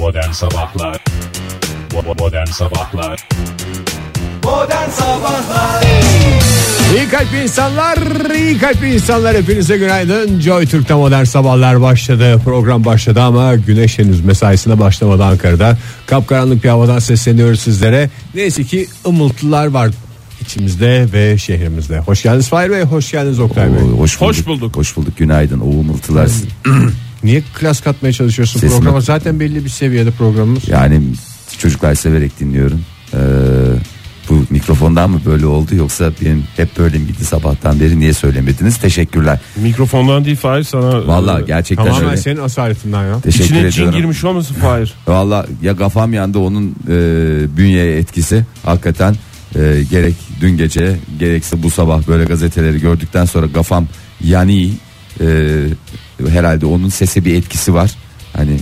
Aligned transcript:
Modern 0.00 0.30
Sabahlar 0.30 1.04
Modern 2.18 2.46
Sabahlar 2.46 3.28
Modern 4.44 4.90
Sabahlar 4.90 5.84
İyi 6.96 7.08
kalpli 7.08 7.42
insanlar, 7.42 7.98
iyi 8.34 8.58
kalpli 8.58 8.94
insanlar 8.94 9.36
hepinize 9.36 9.78
günaydın. 9.78 10.40
Joy 10.40 10.66
Türk'te 10.66 10.94
modern 10.94 11.24
sabahlar 11.24 11.82
başladı. 11.82 12.40
Program 12.44 12.84
başladı 12.84 13.20
ama 13.20 13.54
güneş 13.54 13.98
henüz 13.98 14.24
mesaisine 14.24 14.78
başlamadı 14.78 15.24
Ankara'da. 15.24 15.78
Kapkaranlık 16.06 16.64
bir 16.64 16.68
havadan 16.68 16.98
sesleniyoruz 16.98 17.60
sizlere. 17.60 18.10
Neyse 18.34 18.64
ki 18.64 18.88
ımıltılar 19.06 19.66
var 19.66 19.90
içimizde 20.40 21.06
ve 21.12 21.38
şehrimizde. 21.38 21.98
Hoş 21.98 22.22
geldiniz 22.22 22.48
Fahir 22.48 22.70
Bey, 22.70 22.82
hoş 22.82 23.10
geldiniz 23.10 23.40
Oktay 23.40 23.66
Bey. 23.66 23.82
Oo, 23.82 23.98
hoş, 23.98 24.20
bulduk. 24.20 24.28
Hoş 24.28 24.46
bulduk. 24.46 24.76
Hoş 24.76 24.96
bulduk. 24.96 25.16
Günaydın. 25.16 25.60
O 25.60 25.64
umurtular. 25.64 26.28
Niye 27.24 27.42
klas 27.54 27.80
katmaya 27.80 28.12
çalışıyorsun 28.12 28.60
Sesim 28.60 28.78
programa? 28.78 29.00
Zaten 29.00 29.40
belli 29.40 29.64
bir 29.64 29.70
seviyede 29.70 30.10
programımız. 30.10 30.68
Yani 30.68 31.00
çocuklar 31.58 31.94
severek 31.94 32.40
dinliyorum. 32.40 32.80
Ee, 33.14 33.18
bu 34.28 34.44
mikrofondan 34.50 35.10
mı 35.10 35.20
böyle 35.26 35.46
oldu 35.46 35.74
yoksa 35.74 36.12
benim 36.22 36.44
hep 36.56 36.78
böyle 36.78 36.98
miydi 36.98 37.24
sabahtan 37.24 37.80
beri 37.80 37.98
niye 38.00 38.12
söylemediniz? 38.12 38.76
Teşekkürler. 38.76 39.40
Mikrofondan 39.56 40.24
değil 40.24 40.36
Fahir 40.36 40.62
sana. 40.62 41.06
Vallahi 41.06 41.42
e, 41.42 41.46
gerçekten 41.46 41.86
Tamamen 41.86 42.08
öyle. 42.08 42.16
senin 42.16 42.40
asaretinden 42.40 43.06
ya. 43.06 43.20
Teşekkür 43.20 43.44
İçine 43.44 43.58
cin 43.60 43.66
ediyorum. 43.82 44.00
girmiş 44.00 44.24
olmasın 44.24 44.54
Fahir? 44.54 44.94
Valla 45.06 45.46
ya 45.62 45.76
kafam 45.76 46.12
yandı 46.12 46.38
onun 46.38 46.74
e, 46.88 46.96
bünyeye 47.56 47.96
etkisi 47.98 48.44
hakikaten 48.64 49.14
e, 49.54 49.82
gerek 49.90 50.14
dün 50.40 50.56
gece 50.56 50.96
gerekse 51.18 51.62
bu 51.62 51.70
sabah 51.70 52.08
böyle 52.08 52.24
gazeteleri 52.24 52.80
gördükten 52.80 53.24
sonra 53.24 53.52
kafam 53.52 53.86
yani 54.24 54.70
e, 55.20 55.26
herhalde 56.28 56.66
onun 56.66 56.88
sesi 56.88 57.24
bir 57.24 57.34
etkisi 57.34 57.74
var. 57.74 57.90
Hani 58.36 58.56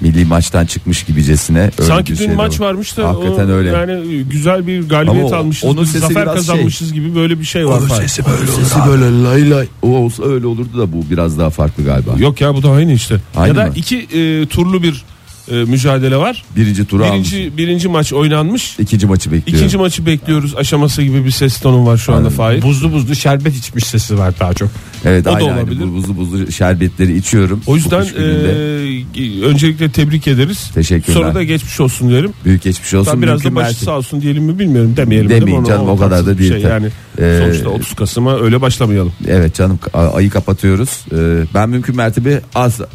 milli 0.00 0.24
maçtan 0.24 0.66
çıkmış 0.66 1.02
gibicesine. 1.02 1.60
öyle 1.60 1.82
Sanki 1.82 2.12
dün 2.12 2.16
şey 2.26 2.34
maç 2.34 2.60
var. 2.60 2.66
varmış 2.66 2.96
da 2.96 3.08
Hakikaten 3.08 3.48
o, 3.48 3.52
öyle. 3.52 3.68
yani 3.70 4.22
güzel 4.30 4.66
bir 4.66 4.88
galibiyet 4.88 5.26
Ama 5.26 5.36
o- 5.36 5.40
almışız. 5.40 5.64
onun 5.70 5.84
sesi 5.84 5.98
zafer 5.98 6.22
biraz 6.22 6.34
kazanmışız 6.34 6.92
gibi 6.92 7.14
böyle 7.14 7.40
bir 7.40 7.44
şey 7.44 7.66
var. 7.68 7.80
Fahir. 7.80 8.08
Sesi 8.08 8.22
böyle 8.30 8.52
Sesi 8.52 8.78
böyle 8.88 9.22
lay 9.24 9.50
lay. 9.50 9.66
O 9.82 9.88
olsa 9.88 10.24
öyle 10.24 10.46
olurdu 10.46 10.78
da 10.78 10.92
bu 10.92 11.04
biraz 11.10 11.38
daha 11.38 11.50
farklı 11.50 11.84
galiba. 11.84 12.10
Yok 12.18 12.40
ya 12.40 12.54
bu 12.54 12.62
da 12.62 12.70
aynı 12.70 12.92
işte. 12.92 13.16
Aynı 13.36 13.48
ya 13.58 13.64
da 13.64 13.68
mı? 13.68 13.72
iki 13.76 13.96
e, 13.98 14.46
turlu 14.46 14.82
bir 14.82 15.04
e, 15.50 15.54
mücadele 15.54 16.16
var. 16.16 16.44
Birinci 16.56 16.84
turu 16.84 17.04
almış. 17.04 17.32
Birinci 17.32 17.56
birinci 17.56 17.88
maç 17.88 18.12
oynanmış. 18.12 18.76
İkinci 18.78 19.06
maçı 19.06 19.32
bekliyorum. 19.32 19.54
İkinci 19.58 19.76
maçı 19.78 20.06
bekliyoruz 20.06 20.56
aşaması 20.56 21.02
gibi 21.02 21.24
bir 21.24 21.30
ses 21.30 21.60
tonu 21.60 21.86
var 21.86 21.96
şu 21.96 22.12
anda 22.12 22.24
Aynen. 22.26 22.36
Fahir. 22.36 22.62
Buzlu 22.62 22.92
buzlu 22.92 23.14
şerbet 23.14 23.56
içmiş 23.56 23.84
sesi 23.84 24.18
var 24.18 24.34
daha 24.40 24.54
çok. 24.54 24.68
Evet 25.04 25.26
O 25.26 25.30
da 25.30 25.34
aynı 25.34 25.48
aynı 25.50 25.60
olabilir. 25.60 25.80
bu 25.86 25.92
buzlu 25.94 26.16
buzlu 26.16 26.52
şerbetleri 26.52 27.16
içiyorum. 27.16 27.62
O 27.66 27.76
yüzden 27.76 28.06
e, 28.18 29.44
öncelikle 29.44 29.90
tebrik 29.90 30.28
ederiz. 30.28 30.70
Teşekkürler. 30.74 31.14
Sonra 31.18 31.34
da 31.34 31.42
geçmiş 31.42 31.80
olsun 31.80 32.08
diyelim. 32.08 32.32
büyük 32.44 32.62
geçmiş 32.62 32.94
olsun. 32.94 33.12
Tabii 33.12 33.22
biraz 33.22 33.44
da 33.44 33.54
başı 33.54 33.74
mertebe- 33.74 33.84
sağ 33.84 33.96
olsun 33.98 34.22
diyelim 34.22 34.44
mi 34.44 34.58
bilmiyorum 34.58 34.94
demeyelim. 34.96 35.30
Demeyin 35.30 35.64
canım, 35.64 35.88
o 35.88 35.96
kadar 35.96 36.26
da 36.26 36.32
bir 36.32 36.38
değil 36.38 36.52
Şey. 36.52 36.62
Yani 36.62 36.86
Ee, 37.18 37.38
sonuçta 37.42 37.68
30 37.68 37.94
Kasım'a 37.94 38.38
öyle 38.40 38.60
başlamayalım. 38.60 39.12
Evet 39.28 39.54
canım 39.54 39.78
ayı 39.94 40.30
kapatıyoruz. 40.30 41.00
Ee, 41.12 41.44
ben 41.54 41.68
mümkün 41.68 41.96
mertebe 41.96 42.40
az 42.54 42.80
e, 42.80 42.86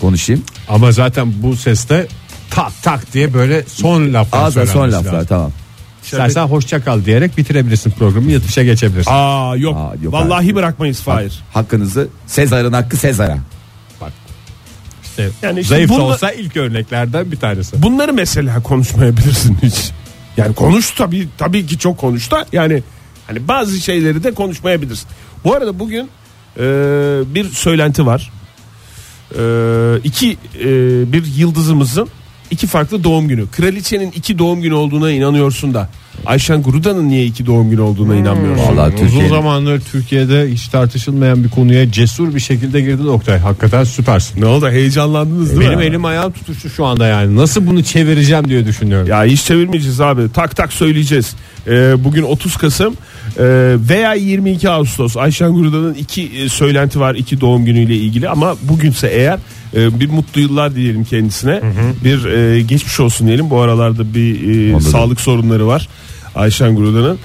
konuşayım. 0.00 0.42
Ama 0.68 0.92
zaten 0.92 1.32
bu 1.42 1.56
seste 1.80 2.06
tak 2.50 2.72
tak 2.82 3.12
diye 3.12 3.34
böyle 3.34 3.64
son 3.66 4.12
laflar 4.12 4.44
Az 4.44 4.56
da 4.56 4.66
son 4.66 4.92
laflar 4.92 5.12
lazım. 5.12 5.26
tamam. 5.28 5.52
İstersen 6.04 6.42
hoşça 6.46 6.84
kal 6.84 7.04
diyerek 7.04 7.38
bitirebilirsin 7.38 7.90
programı 7.90 8.32
yatışa 8.32 8.62
geçebilirsin. 8.64 9.10
Aa 9.14 9.56
yok. 9.56 9.76
Aa, 9.76 9.94
yok 10.02 10.12
Vallahi 10.14 10.46
abi. 10.46 10.54
bırakmayız 10.54 11.00
Fahir. 11.00 11.42
Hakkınızı 11.52 12.08
Sezar'ın 12.26 12.72
hakkı 12.72 12.96
Sezar'a. 12.96 13.38
İşte 15.04 15.28
Yani 15.42 15.60
işte 15.60 15.74
zayıf 15.74 15.90
bunla- 15.90 16.02
olsa 16.02 16.32
ilk 16.32 16.56
örneklerden 16.56 17.32
bir 17.32 17.36
tanesi. 17.36 17.82
Bunları 17.82 18.12
mesela 18.12 18.62
konuşmayabilirsin 18.62 19.58
hiç. 19.62 19.90
Yani 20.36 20.54
konuş 20.54 20.90
tabii 20.90 21.28
tabii 21.38 21.66
ki 21.66 21.78
çok 21.78 21.98
konuş 21.98 22.30
da 22.30 22.46
yani 22.52 22.82
hani 23.26 23.48
bazı 23.48 23.80
şeyleri 23.80 24.24
de 24.24 24.34
konuşmayabilirsin. 24.34 25.08
Bu 25.44 25.54
arada 25.54 25.78
bugün 25.78 26.10
e, 26.56 26.62
bir 27.34 27.48
söylenti 27.48 28.06
var. 28.06 28.30
E, 29.38 30.00
iki 30.04 30.36
e, 30.60 30.66
bir 31.12 31.24
yıldızımızın 31.36 32.08
iki 32.50 32.66
farklı 32.66 33.04
doğum 33.04 33.28
günü. 33.28 33.46
Kraliçenin 33.50 34.10
iki 34.10 34.38
doğum 34.38 34.62
günü 34.62 34.74
olduğuna 34.74 35.10
inanıyorsun 35.10 35.74
da 35.74 35.88
Ayşen 36.26 36.62
Guruda'nın 36.62 37.08
niye 37.08 37.24
iki 37.24 37.46
doğum 37.46 37.70
günü 37.70 37.80
olduğuna 37.80 38.14
inanmıyorsun. 38.14 38.64
Vallahi 38.64 38.94
Uzun 38.94 39.06
Türkiye'nin 39.06 39.28
zamandır 39.28 39.80
Türkiye'de 39.80 40.50
hiç 40.52 40.68
tartışılmayan 40.68 41.44
bir 41.44 41.48
konuya 41.48 41.92
cesur 41.92 42.34
bir 42.34 42.40
şekilde 42.40 42.80
girdin 42.80 43.06
Oktay. 43.06 43.38
Hakikaten 43.38 43.84
süpersin. 43.84 44.40
Ne 44.40 44.46
oldu 44.46 44.68
heyecanlandınız 44.68 45.50
değil 45.50 45.60
Benim 45.60 45.78
mi? 45.78 45.84
elim 45.84 46.04
ayağım 46.04 46.32
tutuştu 46.32 46.70
şu 46.70 46.84
anda 46.84 47.06
yani. 47.06 47.36
Nasıl 47.36 47.66
bunu 47.66 47.82
çevireceğim 47.82 48.48
diye 48.48 48.66
düşünüyorum. 48.66 49.08
Ya 49.08 49.24
hiç 49.24 49.44
çevirmeyeceğiz 49.44 50.00
abi. 50.00 50.32
Tak 50.32 50.56
tak 50.56 50.72
söyleyeceğiz. 50.72 51.34
Ee, 51.66 52.04
bugün 52.04 52.22
30 52.22 52.56
Kasım 52.56 52.94
ee, 52.94 52.96
veya 53.88 54.14
22 54.14 54.70
Ağustos. 54.70 55.16
Ayşen 55.16 55.52
Guruda'nın 55.52 55.94
iki 55.94 56.22
e, 56.22 56.48
söylenti 56.48 57.00
var 57.00 57.14
iki 57.14 57.40
doğum 57.40 57.64
günüyle 57.64 57.96
ilgili 57.96 58.28
ama 58.28 58.56
bugünse 58.62 59.08
eğer 59.08 59.38
e, 59.76 60.00
bir 60.00 60.08
mutlu 60.10 60.40
yıllar 60.40 60.74
diyelim 60.74 61.04
kendisine. 61.04 61.60
Bir 62.04 62.24
e, 62.24 62.60
geçmiş 62.62 63.00
olsun 63.00 63.26
diyelim. 63.26 63.50
Bu 63.50 63.60
aralarda 63.60 64.14
bir 64.14 64.74
da. 64.74 64.80
sağlık 64.80 65.20
sorunları 65.20 65.66
var 65.66 65.88
Ayşen 66.34 66.74
Guruda'nın. 66.74 67.18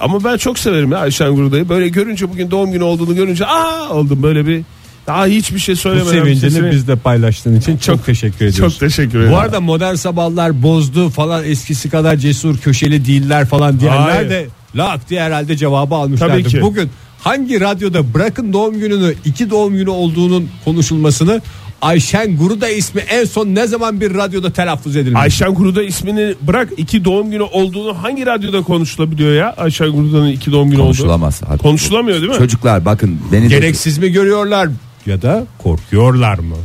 Ama 0.00 0.24
ben 0.24 0.36
çok 0.36 0.58
severim 0.58 0.92
ya 0.92 0.98
Ayşen 0.98 1.34
Guruda'yı. 1.34 1.68
Böyle 1.68 1.88
görünce 1.88 2.28
bugün 2.30 2.50
doğum 2.50 2.72
günü 2.72 2.82
olduğunu 2.82 3.14
görünce 3.14 3.46
aa 3.46 3.88
oldum 3.90 4.22
böyle 4.22 4.46
bir 4.46 4.62
daha 5.06 5.26
hiçbir 5.26 5.58
şey 5.58 5.74
Bu 5.74 5.78
söylemeden 5.78 6.10
sevincini 6.10 6.50
sesini- 6.50 6.70
bizde 6.70 6.96
paylaştığın 6.96 7.56
için 7.60 7.76
çok, 7.76 8.06
teşekkür 8.06 8.46
ediyoruz. 8.46 8.72
çok 8.74 8.80
teşekkür 8.80 9.18
ederim. 9.18 9.32
Bu 9.32 9.38
arada 9.38 9.60
modern 9.60 9.94
sabahlar 9.94 10.62
bozdu 10.62 11.08
falan 11.10 11.44
eskisi 11.44 11.90
kadar 11.90 12.16
cesur 12.16 12.58
köşeli 12.58 13.04
değiller 13.06 13.46
falan 13.46 13.80
diyenler 13.80 13.98
Hayır. 14.10 14.30
de 14.30 14.46
lak 14.76 15.08
diye 15.10 15.22
herhalde 15.22 15.56
cevabı 15.56 15.94
almışlardı. 15.94 16.32
Tabii 16.32 16.44
ki. 16.44 16.62
Bugün 16.62 16.90
hangi 17.22 17.60
radyoda 17.60 18.14
bırakın 18.14 18.52
doğum 18.52 18.78
gününü 18.80 19.14
iki 19.24 19.50
doğum 19.50 19.76
günü 19.76 19.90
olduğunun 19.90 20.48
konuşulmasını 20.64 21.42
Ayşen 21.82 22.36
Guruda 22.36 22.68
ismi 22.68 23.00
en 23.00 23.24
son 23.24 23.46
ne 23.46 23.66
zaman 23.66 24.00
bir 24.00 24.14
radyoda 24.14 24.52
telaffuz 24.52 24.96
edilmiş? 24.96 25.20
Ayşen 25.20 25.54
Guruda 25.54 25.82
ismini 25.82 26.34
bırak 26.42 26.68
iki 26.76 27.04
doğum 27.04 27.30
günü 27.30 27.42
olduğunu 27.42 28.02
hangi 28.02 28.26
radyoda 28.26 28.62
konuşulabiliyor 28.62 29.32
ya? 29.32 29.54
Ayşen 29.56 29.90
Guruda'nın 29.90 30.28
iki 30.28 30.52
doğum 30.52 30.70
günü 30.70 30.78
olduğu. 30.80 30.86
konuşulamaz. 30.86 31.42
Hakkı- 31.42 31.58
Konuşulamıyor 31.58 32.18
değil 32.20 32.30
mi? 32.32 32.38
Çocuklar 32.38 32.84
bakın 32.84 33.20
beni 33.32 33.44
de- 33.44 33.48
Gereksiz 33.48 33.98
mi 33.98 34.08
görüyorlar 34.12 34.68
ya 35.06 35.22
da 35.22 35.46
korkuyorlar 35.58 36.38
mı? 36.38 36.56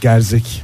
Gerzek. 0.00 0.62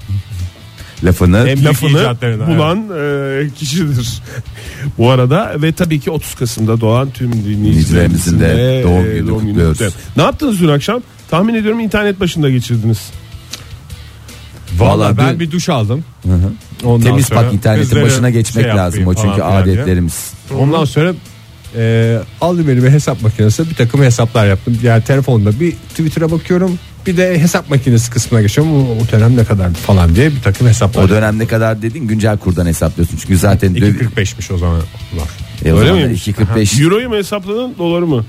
Lafını 1.05 1.49
En 1.49 1.65
Lafını 1.65 2.17
bulan 2.47 2.79
e, 2.79 3.51
kişidir. 3.59 4.23
Bu 4.99 5.11
arada 5.11 5.53
ve 5.63 5.73
tabii 5.73 6.01
ki 6.01 6.11
30 6.11 6.35
Kasım'da 6.35 6.81
doğan 6.81 7.11
tüm 7.11 7.33
dinleyicilerimizin 7.33 8.41
de 8.41 8.81
doğum 8.85 9.01
e, 9.01 9.13
gününü 9.13 9.31
kutluyoruz. 9.31 9.73
kutluyoruz. 9.73 9.97
Ne 10.17 10.23
yaptınız 10.23 10.61
dün 10.61 10.69
akşam? 10.69 11.03
Tahmin 11.31 11.55
ediyorum 11.55 11.81
internet 11.81 12.21
başında 12.21 12.51
geçirdiniz. 12.51 12.99
Valla 14.79 14.91
Vallahi 14.99 15.19
ben 15.19 15.33
dün- 15.33 15.41
bir 15.41 15.51
duş 15.51 15.69
aldım. 15.69 16.05
Hı 16.23 16.33
hı. 16.33 16.53
Ondan 16.85 17.07
temiz 17.07 17.27
sonra 17.27 17.43
bak 17.43 17.53
internetin 17.55 18.03
başına 18.03 18.31
geçmek 18.31 18.65
şey 18.65 18.75
lazım 18.75 19.07
o 19.07 19.15
çünkü 19.15 19.35
filan 19.35 19.65
diye. 19.65 19.75
adetlerimiz. 19.77 20.33
Ondan 20.59 20.85
sonra 20.85 21.15
e, 21.77 22.19
aldım 22.41 22.71
elime 22.71 22.91
hesap 22.91 23.23
makinesi 23.23 23.71
bir 23.71 23.75
takım 23.75 24.03
hesaplar 24.03 24.47
yaptım. 24.47 24.79
Yani 24.83 25.05
telefonda 25.05 25.61
bir 25.61 25.73
Twitter'a 25.73 26.31
bakıyorum 26.31 26.79
bir 27.07 27.17
de 27.17 27.39
hesap 27.41 27.71
makinesi 27.71 28.11
kısmına 28.11 28.43
geçiyorum. 28.43 28.73
O, 28.75 28.79
o 28.79 29.13
dönem 29.13 29.37
ne 29.37 29.45
kadardı 29.45 29.75
falan 29.79 30.17
diye 30.17 30.31
bir 30.31 30.41
takım 30.43 30.67
hesaplar. 30.69 31.05
O 31.05 31.09
dönem 31.09 31.39
ne 31.39 31.47
kadar 31.47 31.83
dedin 31.83 32.07
güncel 32.09 32.39
kurdan 32.39 32.67
hesaplıyorsun 32.67 33.17
çünkü 33.17 33.39
zaten 33.39 33.77
döv- 33.77 33.99
2.45'miş 33.99 34.55
o 34.55 34.59
zaman. 34.59 34.81
E, 35.65 35.73
o 35.73 35.79
Öyle 35.79 35.93
miymiş? 35.93 36.29
2.45 36.29 36.83
Euro'yu 36.85 37.09
mu 37.09 37.17
hesapladın 37.17 37.75
doları 37.79 38.07
mı? 38.07 38.25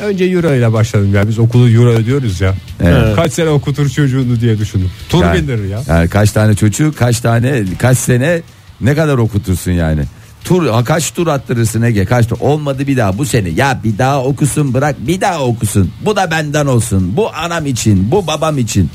Önce 0.00 0.24
euro 0.24 0.54
ile 0.54 0.72
başladım 0.72 1.14
ya 1.14 1.28
biz 1.28 1.38
okulu 1.38 1.70
euro 1.70 1.90
ödüyoruz 1.90 2.40
ya. 2.40 2.54
Evet. 2.82 3.16
Kaç 3.16 3.32
sene 3.32 3.48
okutur 3.48 3.88
çocuğunu 3.88 4.40
diye 4.40 4.58
düşündüm. 4.58 4.90
Tur 5.08 5.22
Yani- 5.22 5.38
bindirir 5.42 5.68
ya. 5.68 5.82
Yani 5.88 6.08
kaç 6.08 6.30
tane 6.32 6.54
çocuğu 6.54 6.94
kaç 6.98 7.20
tane 7.20 7.64
kaç 7.78 7.98
sene 7.98 8.42
ne 8.80 8.94
kadar 8.94 9.18
okutursun 9.18 9.72
yani. 9.72 10.02
Tur 10.44 10.66
ha, 10.68 10.84
kaç 10.84 11.10
tur 11.10 11.26
attırırsın 11.26 11.82
Ege? 11.82 12.04
Kaç 12.04 12.26
tur? 12.28 12.36
Olmadı 12.40 12.86
bir 12.86 12.96
daha. 12.96 13.18
Bu 13.18 13.24
sene. 13.24 13.48
Ya 13.48 13.80
bir 13.84 13.98
daha 13.98 14.24
okusun 14.24 14.74
bırak. 14.74 14.96
Bir 15.06 15.20
daha 15.20 15.44
okusun. 15.44 15.90
Bu 16.04 16.16
da 16.16 16.30
benden 16.30 16.66
olsun. 16.66 17.16
Bu 17.16 17.30
anam 17.34 17.66
için 17.66 18.10
bu 18.10 18.26
babam 18.26 18.58
için. 18.58 18.90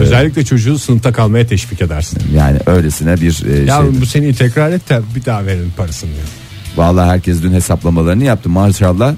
Özellikle 0.00 0.44
çocuğu 0.44 0.78
sınıfta 0.78 1.12
kalmaya 1.12 1.46
teşvik 1.46 1.82
edersin. 1.82 2.18
yani 2.34 2.58
öylesine 2.66 3.14
bir 3.20 3.44
e, 3.46 3.64
Ya 3.64 3.80
şey. 3.80 4.00
bu 4.00 4.06
seneyi 4.06 4.34
tekrar 4.34 4.70
et 4.72 4.88
de 4.88 5.00
bir 5.14 5.24
daha 5.24 5.46
verin 5.46 5.72
parasını. 5.76 6.10
diyor. 6.10 6.22
Vallahi 6.76 7.10
herkes 7.10 7.42
dün 7.42 7.52
hesaplamalarını 7.52 8.24
yaptı 8.24 8.48
maşallah. 8.48 9.12
E, 9.12 9.14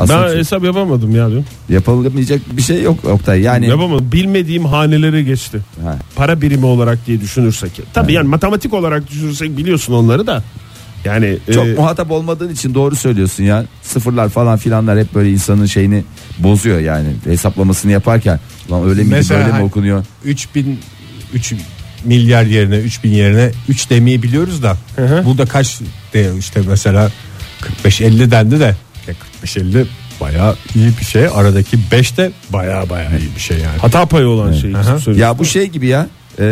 aslında 0.00 0.28
Ben 0.32 0.36
hesap 0.36 0.64
yapamadım 0.64 1.14
ya 1.16 1.30
dün. 1.30 1.44
yapılamayacak 1.68 2.40
bir 2.56 2.62
şey 2.62 2.82
yok 2.82 3.04
Oktay 3.04 3.40
yani. 3.40 3.66
Yapamadım. 3.68 4.12
Bilmediğim 4.12 4.64
hanelere 4.64 5.22
geçti. 5.22 5.60
Ha. 5.84 5.98
Para 6.16 6.40
birimi 6.40 6.66
olarak 6.66 7.06
diye 7.06 7.20
düşünürsek. 7.20 7.70
Tabii 7.94 8.12
yani 8.12 8.28
matematik 8.28 8.74
olarak 8.74 9.10
düşünürsek 9.10 9.56
biliyorsun 9.56 9.92
onları 9.92 10.26
da. 10.26 10.42
Yani 11.04 11.38
Çok 11.54 11.66
e, 11.66 11.74
muhatap 11.74 12.10
olmadığın 12.10 12.48
için 12.52 12.74
doğru 12.74 12.96
söylüyorsun 12.96 13.44
ya. 13.44 13.64
Sıfırlar 13.82 14.28
falan 14.28 14.58
filanlar 14.58 14.98
hep 14.98 15.14
böyle 15.14 15.30
insanın 15.32 15.66
şeyini 15.66 16.04
bozuyor 16.38 16.78
yani 16.80 17.08
hesaplamasını 17.24 17.92
yaparken. 17.92 18.40
Lan 18.70 18.88
öyle 18.88 19.02
mi 19.02 19.08
Mesela 19.10 19.38
böyle 19.40 19.48
mi 19.48 19.52
hani- 19.52 19.64
okunuyor? 19.64 20.04
3000 20.24 20.78
3 21.34 21.54
milyar 22.04 22.42
yerine 22.42 22.76
3000 22.76 23.10
yerine 23.10 23.50
3 23.68 23.90
demeyi 23.90 24.22
biliyoruz 24.22 24.62
da 24.62 24.76
hı. 24.96 25.22
burada 25.24 25.46
kaç 25.46 25.80
de 26.14 26.30
işte 26.38 26.60
mesela 26.68 27.10
45-50 27.84 28.30
dendi 28.30 28.60
de 28.60 28.76
ya 29.06 29.14
45-50 29.44 29.86
bayağı 30.20 30.56
iyi 30.74 30.90
bir 31.00 31.04
şey 31.04 31.26
aradaki 31.34 31.78
5 31.92 32.16
de 32.16 32.32
bayağı 32.50 32.90
bayağı 32.90 33.18
iyi 33.18 33.34
bir 33.36 33.40
şey 33.40 33.58
yani. 33.58 33.78
Hata 33.78 34.06
payı 34.06 34.28
olan 34.28 34.52
şeyi 34.52 34.76
Aha. 34.76 34.84
söylüyorsun. 34.84 35.14
Ya 35.14 35.38
bu 35.38 35.44
şey 35.44 35.66
gibi 35.66 35.86
ya. 35.86 36.06
E, 36.40 36.44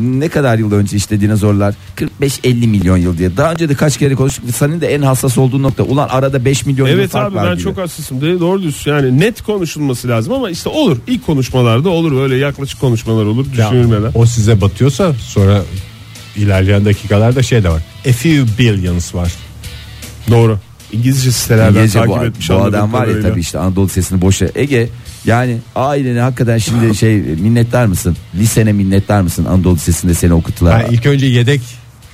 ne 0.00 0.28
kadar 0.28 0.58
yıl 0.58 0.72
önce 0.72 0.96
işte 0.96 1.20
dinozorlar 1.20 1.74
45-50 2.20 2.66
milyon 2.66 2.96
yıl 2.96 3.18
diye. 3.18 3.36
Daha 3.36 3.52
önce 3.52 3.68
de 3.68 3.74
kaç 3.74 3.96
kere 3.98 4.14
konuştuk. 4.14 4.44
Senin 4.54 4.80
de 4.80 4.94
en 4.94 5.02
hassas 5.02 5.38
olduğun 5.38 5.62
nokta. 5.62 5.82
Ulan 5.82 6.08
arada 6.10 6.44
5 6.44 6.66
milyon 6.66 6.88
yıl 6.88 6.94
Evet 6.94 7.10
fark 7.10 7.28
abi 7.28 7.34
var 7.36 7.46
ben 7.46 7.52
gibi. 7.54 7.62
çok 7.64 7.78
hassasım 7.78 8.20
de 8.20 8.40
doğru 8.40 8.62
diyorsun 8.62 8.90
yani 8.90 9.20
net 9.20 9.42
konuşulması 9.42 10.08
lazım 10.08 10.32
ama 10.32 10.50
işte 10.50 10.68
olur 10.68 10.96
ilk 11.06 11.26
konuşmalarda 11.26 11.88
olur 11.90 12.12
böyle 12.16 12.36
yaklaşık 12.36 12.80
konuşmalar 12.80 13.24
olur 13.24 13.46
Ya, 13.58 13.66
düşünülmeden. 13.70 14.10
o 14.14 14.26
size 14.26 14.60
batıyorsa 14.60 15.12
sonra 15.14 15.62
ilerleyen 16.36 16.84
dakikalarda 16.84 17.42
şey 17.42 17.64
de 17.64 17.68
var. 17.68 17.82
A 18.08 18.12
few 18.12 18.58
billions 18.58 19.14
var. 19.14 19.32
Doğru. 20.30 20.58
İngilizce 20.92 21.32
sitelerden 21.32 21.74
İngilizce 21.74 21.98
takip 21.98 22.16
bu, 22.16 22.24
etmiş 22.24 22.50
bu 22.50 22.54
adam 22.54 22.92
var 22.92 23.06
ya 23.06 23.20
tabii 23.20 23.40
işte 23.40 23.58
Anadolu 23.58 23.86
Lisesi'ni 23.86 24.20
boşa. 24.20 24.46
Ege 24.54 24.88
yani 25.24 25.58
ailene 25.74 26.20
hakikaten 26.20 26.58
şimdi 26.58 26.94
şey 26.96 27.16
minnettar 27.16 27.86
mısın? 27.86 28.16
Lisene 28.34 28.72
minnettar 28.72 29.20
mısın? 29.20 29.44
Anadolu 29.44 29.74
Lisesi'nde 29.74 30.14
seni 30.14 30.32
okuttular. 30.32 30.84
Ben 30.84 30.92
ilk 30.94 31.06
önce 31.06 31.26
yedek 31.26 31.60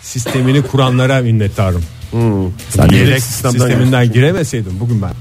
sistemini 0.03 0.63
kuranlara 0.63 1.21
minnettarım. 1.21 1.83
Sen 2.71 2.89
Yedek 2.93 3.23
sisteminden 3.23 4.13
giremeseydim 4.13 4.73
bugün 4.81 5.03
ben. 5.03 5.13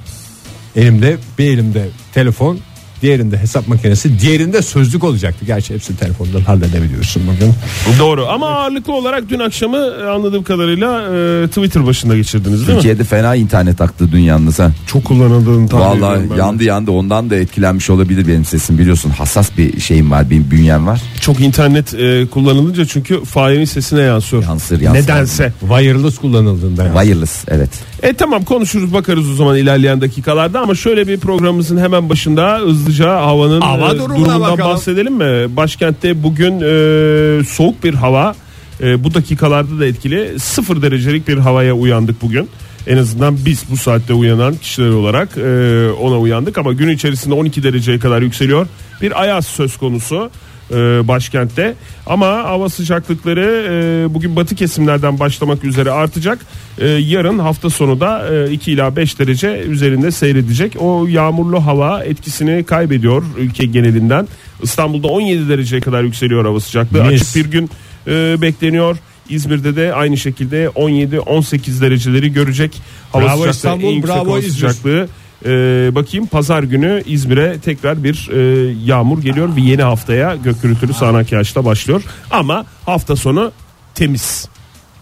Elimde 0.82 1.18
bir 1.40 1.46
elimde 1.46 1.90
telefon, 2.14 2.60
diğerinde 3.06 3.38
hesap 3.38 3.68
makinesi, 3.68 4.20
diğerinde 4.20 4.62
sözlük 4.62 5.04
olacaktı. 5.04 5.46
Gerçi 5.46 5.74
hepsini 5.74 5.98
telefondan 5.98 6.42
halledebiliyorsun 6.42 7.24
bugün. 7.28 7.54
Doğru 8.00 8.28
ama 8.28 8.48
ağırlıklı 8.48 8.94
olarak 8.94 9.30
dün 9.30 9.40
akşamı 9.40 9.78
e, 9.78 10.04
anladığım 10.10 10.44
kadarıyla 10.44 11.02
e, 11.44 11.48
Twitter 11.48 11.86
başında 11.86 12.16
geçirdiniz 12.18 12.60
değil 12.60 12.70
mi? 12.70 12.76
Türkiye'de 12.76 13.04
fena 13.04 13.36
internet 13.36 13.82
aktı 13.82 14.12
dün 14.12 14.20
yalnız 14.20 14.60
ha. 14.60 14.72
Çok 14.88 15.06
kullanıldığını 15.06 15.70
tahmin 15.70 15.98
ediyorum 15.98 16.02
Vallahi 16.02 16.30
ben. 16.32 16.36
yandı 16.36 16.64
yandı 16.64 16.92
ondan 16.92 17.30
da 17.30 17.36
etkilenmiş 17.36 17.90
olabilir 17.90 18.28
benim 18.28 18.46
sesim 18.46 18.78
biliyorsun 18.78 19.10
hassas 19.10 19.50
bir 19.58 19.80
şeyim 19.80 20.12
var 20.12 20.30
benim 20.30 20.52
bünyem 20.52 20.88
var 20.88 21.02
Çok 21.22 21.40
internet 21.40 21.94
e, 21.94 22.28
kullanılınca 22.32 22.86
çünkü 22.86 23.24
Fahir'in 23.26 23.66
sesine 23.66 24.02
yansıyor. 24.02 24.44
Yansır, 24.44 24.82
yansır. 24.82 25.02
Nedense. 25.04 25.54
Wireless 25.60 26.18
kullanıldığında. 26.18 26.94
wireless 26.94 27.44
evet 27.48 27.70
E 28.06 28.14
tamam 28.14 28.44
konuşuruz 28.44 28.94
bakarız 28.94 29.30
o 29.30 29.34
zaman 29.34 29.58
ilerleyen 29.58 30.02
dakikalarda 30.02 30.60
ama 30.60 30.76
şöyle 30.76 31.08
bir 31.08 31.20
programımızın 31.20 31.78
hemen 31.78 32.10
başında 32.10 32.60
hızlıca 32.60 33.16
havanın 33.16 33.62
Hava 33.62 33.94
e, 33.94 33.98
durumundan 34.00 34.42
bakalım. 34.42 34.72
bahsedelim 34.72 35.14
mi? 35.14 35.56
Başkentte 35.56 36.24
bugün 36.24 36.54
e, 36.62 37.44
soğuk 37.44 37.84
bir 37.84 37.94
hava 37.94 38.36
e, 38.82 39.04
bu 39.04 39.14
dakikalarda 39.14 39.80
da 39.80 39.86
etkili 39.86 40.40
sıfır 40.40 40.82
derecelik 40.82 41.28
bir 41.28 41.38
havaya 41.38 41.74
uyandık 41.74 42.22
bugün. 42.22 42.50
En 42.88 42.98
azından 42.98 43.38
biz 43.46 43.64
bu 43.72 43.78
saatte 43.78 44.14
uyanan 44.14 44.56
kişiler 44.56 44.90
olarak 44.90 45.38
e, 45.38 45.90
ona 45.92 46.20
uyandık 46.20 46.58
ama 46.58 46.74
gün 46.74 46.90
içerisinde 46.90 47.36
12 47.36 47.64
dereceye 47.64 48.00
kadar 48.00 48.22
yükseliyor. 48.22 48.68
Bir 49.02 49.22
ayaz 49.22 49.46
söz 49.48 49.78
konusu 49.78 50.30
e, 50.72 51.08
başkentte 51.08 51.74
ama 52.06 52.28
hava 52.28 52.70
sıcaklıkları 52.70 53.68
e, 53.70 54.14
bugün 54.14 54.36
batı 54.36 54.56
kesimlerden 54.56 55.20
başlamak 55.20 55.64
üzere 55.64 55.92
artacak. 55.92 56.40
E, 56.80 56.88
yarın 56.88 57.40
hafta 57.40 57.70
sonu 57.70 58.00
da 58.00 58.36
e, 58.36 58.52
2 58.52 58.72
ila 58.72 58.96
5 58.96 59.20
derece 59.20 59.60
üzerinde 59.60 60.12
seyredecek. 60.12 60.76
O 60.80 61.08
yağmurlu 61.08 61.66
hava 61.66 62.04
etkisini 62.04 62.64
kaybediyor 62.64 63.24
ülke 63.38 63.66
genelinden. 63.66 64.28
İstanbul'da 64.64 65.08
17 65.08 65.50
dereceye 65.50 65.82
kadar 65.82 66.04
yükseliyor 66.04 66.46
hava 66.46 66.60
sıcaklığı. 66.60 67.04
Mis. 67.04 67.22
Açık 67.22 67.36
bir 67.36 67.52
gün 67.52 67.70
e, 68.08 68.42
bekleniyor. 68.42 68.98
İzmir'de 69.30 69.76
de 69.76 69.94
aynı 69.94 70.18
şekilde 70.18 70.66
17-18 70.66 71.82
dereceleri 71.82 72.34
görecek. 72.34 72.82
Hava 73.12 73.24
Bravo 73.24 73.32
sıcaklığı, 73.38 73.52
İstanbul, 73.52 73.94
en 73.94 74.04
bravo 74.04 74.30
hava 74.30 74.40
İzmir. 74.40 74.52
sıcaklığı. 74.52 75.08
E, 75.46 75.50
bakayım 75.96 76.28
pazar 76.28 76.64
günü 76.64 77.04
İzmir'e 77.06 77.60
tekrar 77.60 78.04
bir 78.04 78.30
e, 78.32 78.72
yağmur 78.86 79.22
geliyor. 79.22 79.56
Bir 79.56 79.64
yeni 79.64 79.84
haftaya 79.84 80.36
gök 80.36 80.62
gürültülü 80.62 80.94
sağanak 80.94 81.32
yağışta 81.32 81.66
başlıyor. 81.66 82.04
Ama 82.32 82.66
hafta 82.86 83.16
sonu 83.16 83.52
temiz. 83.96 84.48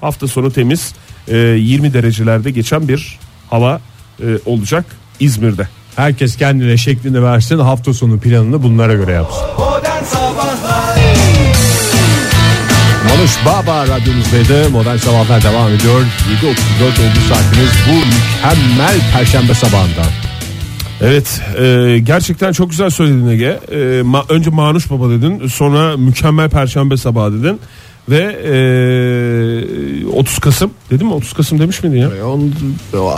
Hafta 0.02 0.28
sonu 0.28 0.52
temiz. 0.52 0.94
E, 1.28 1.38
20 1.38 1.94
derecelerde 1.94 2.52
geçen 2.52 2.88
bir 2.88 3.20
hava 3.50 3.82
e, 4.20 4.26
olacak 4.46 4.86
İzmir'de. 5.20 5.68
Herkes 5.96 6.38
kendine 6.38 6.78
şeklini 6.78 7.24
versin 7.24 7.60
hafta 7.60 7.94
sonu 7.94 8.20
planını 8.20 8.64
bunlara 8.64 8.94
göre 8.94 9.12
yapsın. 9.12 9.44
Modern 9.58 10.04
Sabahlar 10.04 11.33
Manuş 13.18 13.32
Baba 13.46 13.88
radyomuzdaydı. 13.88 14.70
Modern 14.70 14.98
Sabahlar 14.98 15.44
devam 15.44 15.68
ediyor. 15.72 16.02
7.34 16.02 16.06
oldu 16.86 17.20
saatimiz 17.30 17.70
bu 17.88 17.92
mükemmel 17.96 19.00
perşembe 19.14 19.54
sabahında. 19.54 20.04
Evet 21.02 21.42
e, 21.60 22.00
gerçekten 22.00 22.52
çok 22.52 22.70
güzel 22.70 22.90
söyledin 22.90 23.28
Ege. 23.28 23.60
E, 23.72 23.76
ma- 24.02 24.34
önce 24.34 24.50
Manuş 24.50 24.92
Baba 24.92 25.10
dedin 25.10 25.48
sonra 25.48 25.98
mükemmel 25.98 26.50
Perşembe 26.50 26.98
sabahı 26.98 27.34
dedin. 27.44 27.60
Ve 28.10 28.18
e, 30.04 30.06
30 30.08 30.40
Kasım 30.40 30.72
dedim 30.92 31.08
mi 31.08 31.14
30 31.14 31.34
Kasım 31.34 31.60
demiş 31.60 31.84
miydin 31.84 31.98
ya? 31.98 32.10
O 32.28 32.40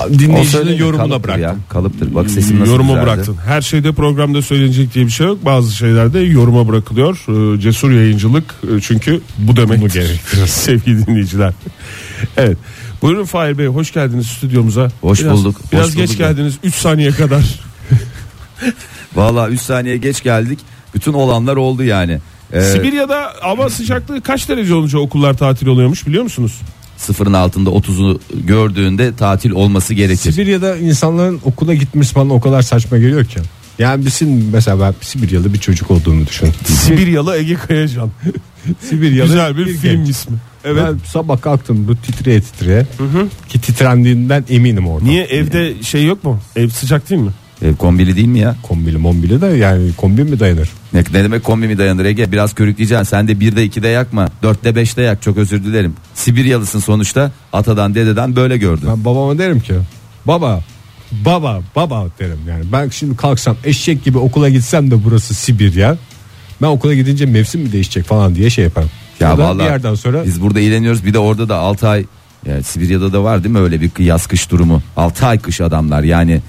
Dinleyicinin 0.09 0.43
söyledi, 0.43 0.81
yorumuna 0.81 1.23
bıraktım. 1.23 1.43
ya, 1.43 1.55
kalıptır 1.69 2.15
bak 2.15 2.29
sesim 2.29 2.59
nasıl 2.59 2.71
yoruma 2.71 2.93
güzeldi. 2.93 3.05
bıraktın. 3.05 3.35
Her 3.45 3.61
şeyde 3.61 3.91
programda 3.91 4.41
söylenecek 4.41 4.93
diye 4.93 5.05
bir 5.05 5.11
şey 5.11 5.27
yok. 5.27 5.45
Bazı 5.45 5.75
şeylerde 5.75 6.19
yoruma 6.19 6.67
bırakılıyor. 6.67 7.17
E, 7.57 7.59
cesur 7.61 7.91
yayıncılık 7.91 8.43
e, 8.63 8.81
çünkü 8.81 9.21
bu 9.37 9.55
demek 9.55 9.81
Bu 9.81 9.87
gerektirir. 9.87 10.47
sevgili 10.47 11.07
dinleyiciler. 11.07 11.53
evet. 12.37 12.57
Buyurun 13.01 13.25
Fahir 13.25 13.57
Bey 13.57 13.65
hoş 13.67 13.93
geldiniz 13.93 14.27
stüdyomuza. 14.27 14.91
Hoş 15.01 15.21
Biraz- 15.21 15.33
bulduk, 15.37 15.55
Biraz 15.71 15.87
hoş 15.87 15.95
geç 15.95 16.07
bulduk. 16.09 16.17
geldiniz 16.19 16.53
3 16.63 16.75
saniye 16.75 17.11
kadar. 17.11 17.43
Valla 19.15 19.49
3 19.49 19.61
saniye 19.61 19.97
geç 19.97 20.23
geldik 20.23 20.59
bütün 20.95 21.13
olanlar 21.13 21.55
oldu 21.55 21.83
yani 21.83 22.19
ee, 22.55 22.61
Sibirya'da 22.61 23.33
hava 23.41 23.69
sıcaklığı 23.69 24.21
kaç 24.21 24.49
derece 24.49 24.73
olunca 24.73 24.99
okullar 24.99 25.37
tatil 25.37 25.67
oluyormuş 25.67 26.07
biliyor 26.07 26.23
musunuz? 26.23 26.61
sıfırın 26.97 27.33
altında 27.33 27.69
30'u 27.69 28.19
gördüğünde 28.33 29.15
tatil 29.15 29.51
olması 29.51 29.93
gerekir 29.93 30.31
Sibirya'da 30.31 30.77
insanların 30.77 31.39
okula 31.43 31.73
gitmesi 31.73 32.15
bana 32.15 32.33
o 32.33 32.41
kadar 32.41 32.61
saçma 32.61 32.97
geliyor 32.97 33.25
ki. 33.25 33.39
Yani 33.79 34.05
bizim 34.05 34.49
mesela 34.51 34.79
ben 34.79 34.95
Sibiryalı 35.01 35.53
bir 35.53 35.59
çocuk 35.59 35.91
olduğunu 35.91 36.27
düşün. 36.27 36.49
Sibiryalı 36.65 37.37
Ege 37.37 37.55
Kayacan. 37.55 38.11
Sibiryalı 38.89 39.27
Güzel 39.27 39.57
bir 39.57 39.65
film 39.65 39.81
genç. 39.81 40.09
ismi. 40.09 40.37
Evet. 40.65 40.83
Ben 40.87 40.99
sabah 41.07 41.41
kalktım 41.41 41.87
bu 41.87 41.95
titreye 41.95 42.41
titreye. 42.41 42.85
Ki 43.49 43.61
titrendiğinden 43.61 44.45
eminim 44.49 44.87
orada. 44.87 45.05
Niye 45.05 45.23
evde 45.23 45.83
şey 45.83 46.05
yok 46.05 46.23
mu? 46.23 46.39
Ev 46.55 46.69
sıcak 46.69 47.09
değil 47.09 47.21
mi? 47.21 47.31
Ev 47.61 47.75
kombili 47.75 48.15
değil 48.15 48.27
mi 48.27 48.39
ya? 48.39 48.55
Kombili 48.63 48.97
mombili 48.97 49.41
de 49.41 49.45
yani 49.45 49.93
kombin 49.97 50.29
mi 50.29 50.39
dayanır? 50.39 50.69
ne, 50.93 50.99
ne 50.99 51.23
demek 51.23 51.43
kombi 51.43 51.67
mi 51.67 51.77
dayanır 51.77 52.05
Ege? 52.05 52.31
Biraz 52.31 52.53
körükleyeceksin. 52.53 53.03
Sen 53.03 53.27
de 53.27 53.31
1'de 53.31 53.65
2'de 53.65 53.87
yakma. 53.87 54.29
4'te 54.43 54.69
5'te 54.69 55.01
yak. 55.01 55.21
Çok 55.21 55.37
özür 55.37 55.63
dilerim. 55.63 55.93
Sibiryalısın 56.13 56.79
sonuçta. 56.79 57.31
Atadan 57.53 57.95
dededen 57.95 58.35
böyle 58.35 58.57
gördün. 58.57 58.87
Ben 58.89 59.05
babama 59.05 59.37
derim 59.37 59.59
ki 59.59 59.73
baba 60.25 60.63
baba 61.11 61.61
baba 61.75 62.05
derim. 62.19 62.39
Yani. 62.49 62.63
Ben 62.71 62.89
şimdi 62.89 63.17
kalksam 63.17 63.57
eşek 63.63 64.03
gibi 64.03 64.17
okula 64.17 64.49
gitsem 64.49 64.91
de 64.91 65.03
burası 65.03 65.33
Sibirya. 65.33 65.97
Ben 66.61 66.67
okula 66.67 66.93
gidince 66.93 67.25
mevsim 67.25 67.61
mi 67.61 67.71
değişecek 67.71 68.05
falan 68.05 68.35
diye 68.35 68.49
şey 68.49 68.63
yaparım. 68.63 68.89
Ya 69.19 69.29
Ya 69.29 69.37
vallahi 69.37 69.59
bir 69.59 69.63
yerden 69.63 69.95
sonra 69.95 70.25
Biz 70.25 70.41
burada 70.41 70.59
eğleniyoruz. 70.59 71.05
Bir 71.05 71.13
de 71.13 71.19
orada 71.19 71.49
da 71.49 71.57
6 71.57 71.87
ay 71.87 72.05
yani 72.45 72.63
Sibirya'da 72.63 73.13
da 73.13 73.23
var 73.23 73.43
değil 73.43 73.53
mi? 73.53 73.59
Öyle 73.59 73.81
bir 73.81 73.91
yaz 73.99 74.27
kış 74.27 74.51
durumu. 74.51 74.81
6 74.97 75.25
ay 75.25 75.39
kış 75.39 75.61
adamlar. 75.61 76.03
Yani 76.03 76.41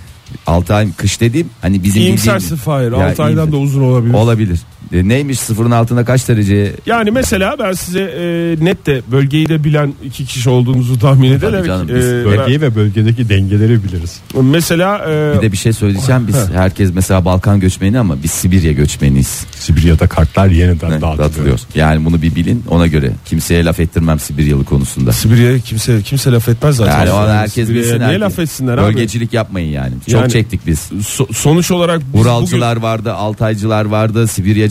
6 0.47 0.75
ay 0.75 0.93
kış 0.93 1.21
dediğim 1.21 1.50
hani 1.62 1.83
bizim 1.83 2.03
İyimsersin 2.03 2.57
Fahir. 2.57 2.93
Ya 2.93 3.11
6 3.11 3.23
aydan 3.23 3.53
da 3.53 3.57
uzun 3.57 3.83
olabilir. 3.83 4.15
olabilir. 4.15 4.61
E, 4.93 5.09
neymiş 5.09 5.38
sıfırın 5.40 5.71
altında 5.71 6.05
kaç 6.05 6.28
derece 6.28 6.73
Yani 6.87 7.11
mesela 7.11 7.57
ben 7.59 7.73
size 7.73 8.00
e, 8.00 8.64
net 8.64 8.87
de 8.87 9.02
bölgeyi 9.12 9.49
de 9.49 9.64
bilen 9.64 9.95
iki 10.05 10.25
kişi 10.26 10.50
olduğunuzu 10.50 10.99
tahmin 10.99 11.33
ederek. 11.33 11.66
canım, 11.66 11.88
e, 11.90 11.95
biz 11.95 12.05
bölgeyi 12.05 12.61
ve 12.61 12.75
bölgedeki 12.76 13.28
dengeleri 13.28 13.85
biliriz. 13.85 14.21
ben- 14.37 14.45
mesela 14.45 14.99
e, 15.11 15.37
bir 15.37 15.43
de 15.43 15.52
bir 15.52 15.57
şey 15.57 15.73
söyleyeceğim 15.73 16.28
biz 16.28 16.37
herkes 16.55 16.90
mesela 16.95 17.25
Balkan 17.25 17.61
göçmeni 17.61 17.99
ama 17.99 18.23
biz 18.23 18.31
Sibirya 18.31 18.73
göçmeniyiz. 18.73 19.47
Sibirya'da 19.59 20.07
kartlar 20.07 20.47
yeniden 20.47 20.90
Ne, 20.90 21.00
dağıtılıyor. 21.00 21.19
dağıtılıyor. 21.19 21.59
Yani 21.75 22.05
bunu 22.05 22.23
bir 22.23 22.35
bilin 22.35 22.64
ona 22.69 22.87
göre 22.87 23.11
kimseye 23.25 23.64
laf 23.64 23.81
ettirmem 23.81 24.19
Sibiryalı 24.19 24.64
konusunda. 24.64 25.12
Sibirya'ya 25.12 25.59
kimse 25.59 26.02
kimse 26.02 26.31
laf 26.33 26.49
etmez 26.49 26.76
zaten. 26.76 26.99
Yani 26.99 27.11
ona 27.11 27.35
herkes 27.35 27.55
Sibirya'ya 27.55 27.83
bilsin. 27.85 27.99
Niye 27.99 28.07
herkes. 28.09 28.21
laf 28.23 28.38
etsinler 28.38 28.78
abi? 28.78 28.87
Bölgecilik 28.87 29.33
yapmayın 29.33 29.69
yani. 29.73 29.93
Çok 30.11 30.21
Yani- 30.21 30.33
çektik 30.33 30.66
biz. 30.66 30.78
So- 30.93 31.35
sonuç 31.35 31.71
olarak 31.71 32.00
biz 32.14 32.21
Uralcılar 32.21 32.76
vardı, 32.76 33.12
Altaycılar 33.14 33.85
vardı, 33.85 34.26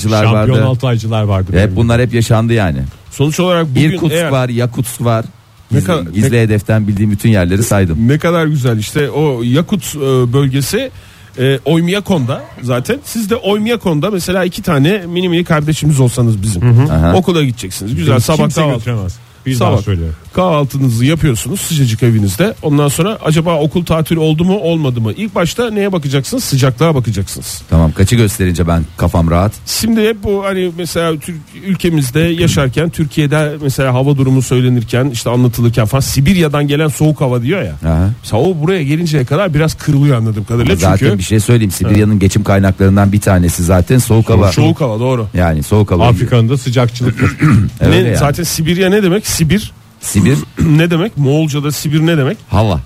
Sibiryacılar 0.10 0.34
Şampiyon 0.40 0.58
vardı. 0.60 0.70
altaycılar 0.70 1.24
vardı. 1.24 1.60
Hep 1.60 1.76
bunlar 1.76 2.02
hep 2.02 2.14
yaşandı 2.14 2.54
yani. 2.54 2.80
sonuç 3.12 3.40
olarak 3.40 3.70
bugün 3.70 3.82
İrkutsk 3.82 4.16
eğer 4.16 4.30
var, 4.30 4.50
Yakutsk 4.50 5.02
var. 5.04 5.26
Ne 5.72 5.84
kadar- 5.84 6.02
gizli 6.12 6.32
ne- 6.36 6.42
hedeften 6.42 6.88
bildiğim 6.88 7.12
bütün 7.12 7.30
yerleri 7.30 7.64
saydım. 7.64 8.08
ne 8.08 8.18
kadar 8.18 8.46
güzel 8.46 8.78
işte 8.78 9.10
o 9.10 9.44
Yakut 9.44 9.96
e, 9.96 10.00
bölgesi 10.34 10.92
e, 11.40 11.60
Oymyakon'da 11.66 12.44
zaten. 12.62 13.00
Siz 13.04 13.30
de 13.30 13.36
Oymyakon'da 13.36 14.12
mesela 14.12 14.44
iki 14.46 14.62
tane 14.62 15.04
mini 15.08 15.30
mini 15.30 15.44
kardeşimiz 15.44 16.00
olsanız 16.00 16.42
bizim. 16.42 16.90
Aha. 16.92 17.14
Okula 17.16 17.44
gideceksiniz. 17.44 17.96
Güzel 17.96 18.20
sabah 18.20 18.38
Kimse 18.38 18.62
kahvaltı. 18.62 19.16
Bir 19.46 19.54
Sabah 19.56 19.72
daha 19.72 19.82
söylüyorum. 19.82 20.16
kahvaltınızı 20.34 21.06
yapıyorsunuz 21.06 21.62
sıcacık 21.62 22.04
evinizde. 22.04 22.54
Ondan 22.62 22.88
sonra 22.88 23.18
acaba 23.26 23.60
okul 23.60 23.86
tatil 23.86 24.16
oldu 24.16 24.46
mu 24.46 24.58
olmadı 24.58 25.02
mı? 25.02 25.14
İlk 25.18 25.36
başta 25.36 25.70
neye 25.72 25.92
bakacaksınız? 25.92 26.44
Sıcaklığa 26.44 26.96
bakacaksınız. 26.96 27.62
Tamam 27.70 27.92
kaçı 27.92 28.16
gösterince 28.16 28.68
ben 28.68 28.84
kafam 28.98 29.32
rahat. 29.32 29.52
Şimdi 29.66 30.08
hep 30.08 30.24
bu 30.24 30.44
hani 30.46 30.72
mesela 30.78 31.20
Türk, 31.20 31.36
ülkemizde 31.66 32.20
yaşarken 32.20 32.90
Türkiye'de 32.90 33.54
mesela 33.62 33.94
hava 33.94 34.18
durumu 34.18 34.42
söylenirken 34.42 35.10
işte 35.14 35.30
anlatılırken 35.30 35.86
falan 35.86 36.02
Sibirya'dan 36.02 36.68
gelen 36.68 36.88
soğuk 36.88 37.22
hava 37.22 37.42
diyor 37.42 37.62
ya. 37.62 37.76
Aha. 37.90 38.10
Mesela 38.24 38.44
o 38.44 38.56
buraya 38.62 38.84
gelinceye 38.84 39.26
kadar 39.26 39.54
biraz 39.54 39.74
kırılıyor 39.74 40.18
anladığım 40.18 40.44
kadarıyla. 40.46 40.76
Zaten 40.76 40.98
Çünkü 40.98 41.18
bir 41.18 41.24
şey 41.24 41.40
söyleyeyim. 41.40 41.72
Sibirya'nın 41.72 42.20
geçim 42.20 42.44
kaynaklarından 42.44 43.12
bir 43.12 43.22
tanesi 43.22 43.64
zaten 43.64 43.98
soğuk 43.98 44.30
hava. 44.30 44.52
soğuk 44.52 44.82
hava 44.82 45.00
doğru. 45.00 45.28
Yani 45.34 45.64
soğuk 45.64 45.92
hava. 45.92 46.08
Afrika'nın 46.08 46.50
da 46.50 46.58
sıcakçılıktır. 46.58 47.38
Öyle 47.82 47.92
Ne, 48.04 48.08
yani. 48.08 48.18
Zaten 48.18 48.44
Sibirya 48.44 48.90
ne 48.90 49.04
demek? 49.04 49.28
Sibir 49.36 49.72
Sibir 50.02 50.38
ne 50.60 50.92
demek? 50.92 51.18
Moğolca'da 51.18 51.72
Sibir 51.72 52.06
ne 52.06 52.18
demek? 52.18 52.38
hava. 52.50 52.82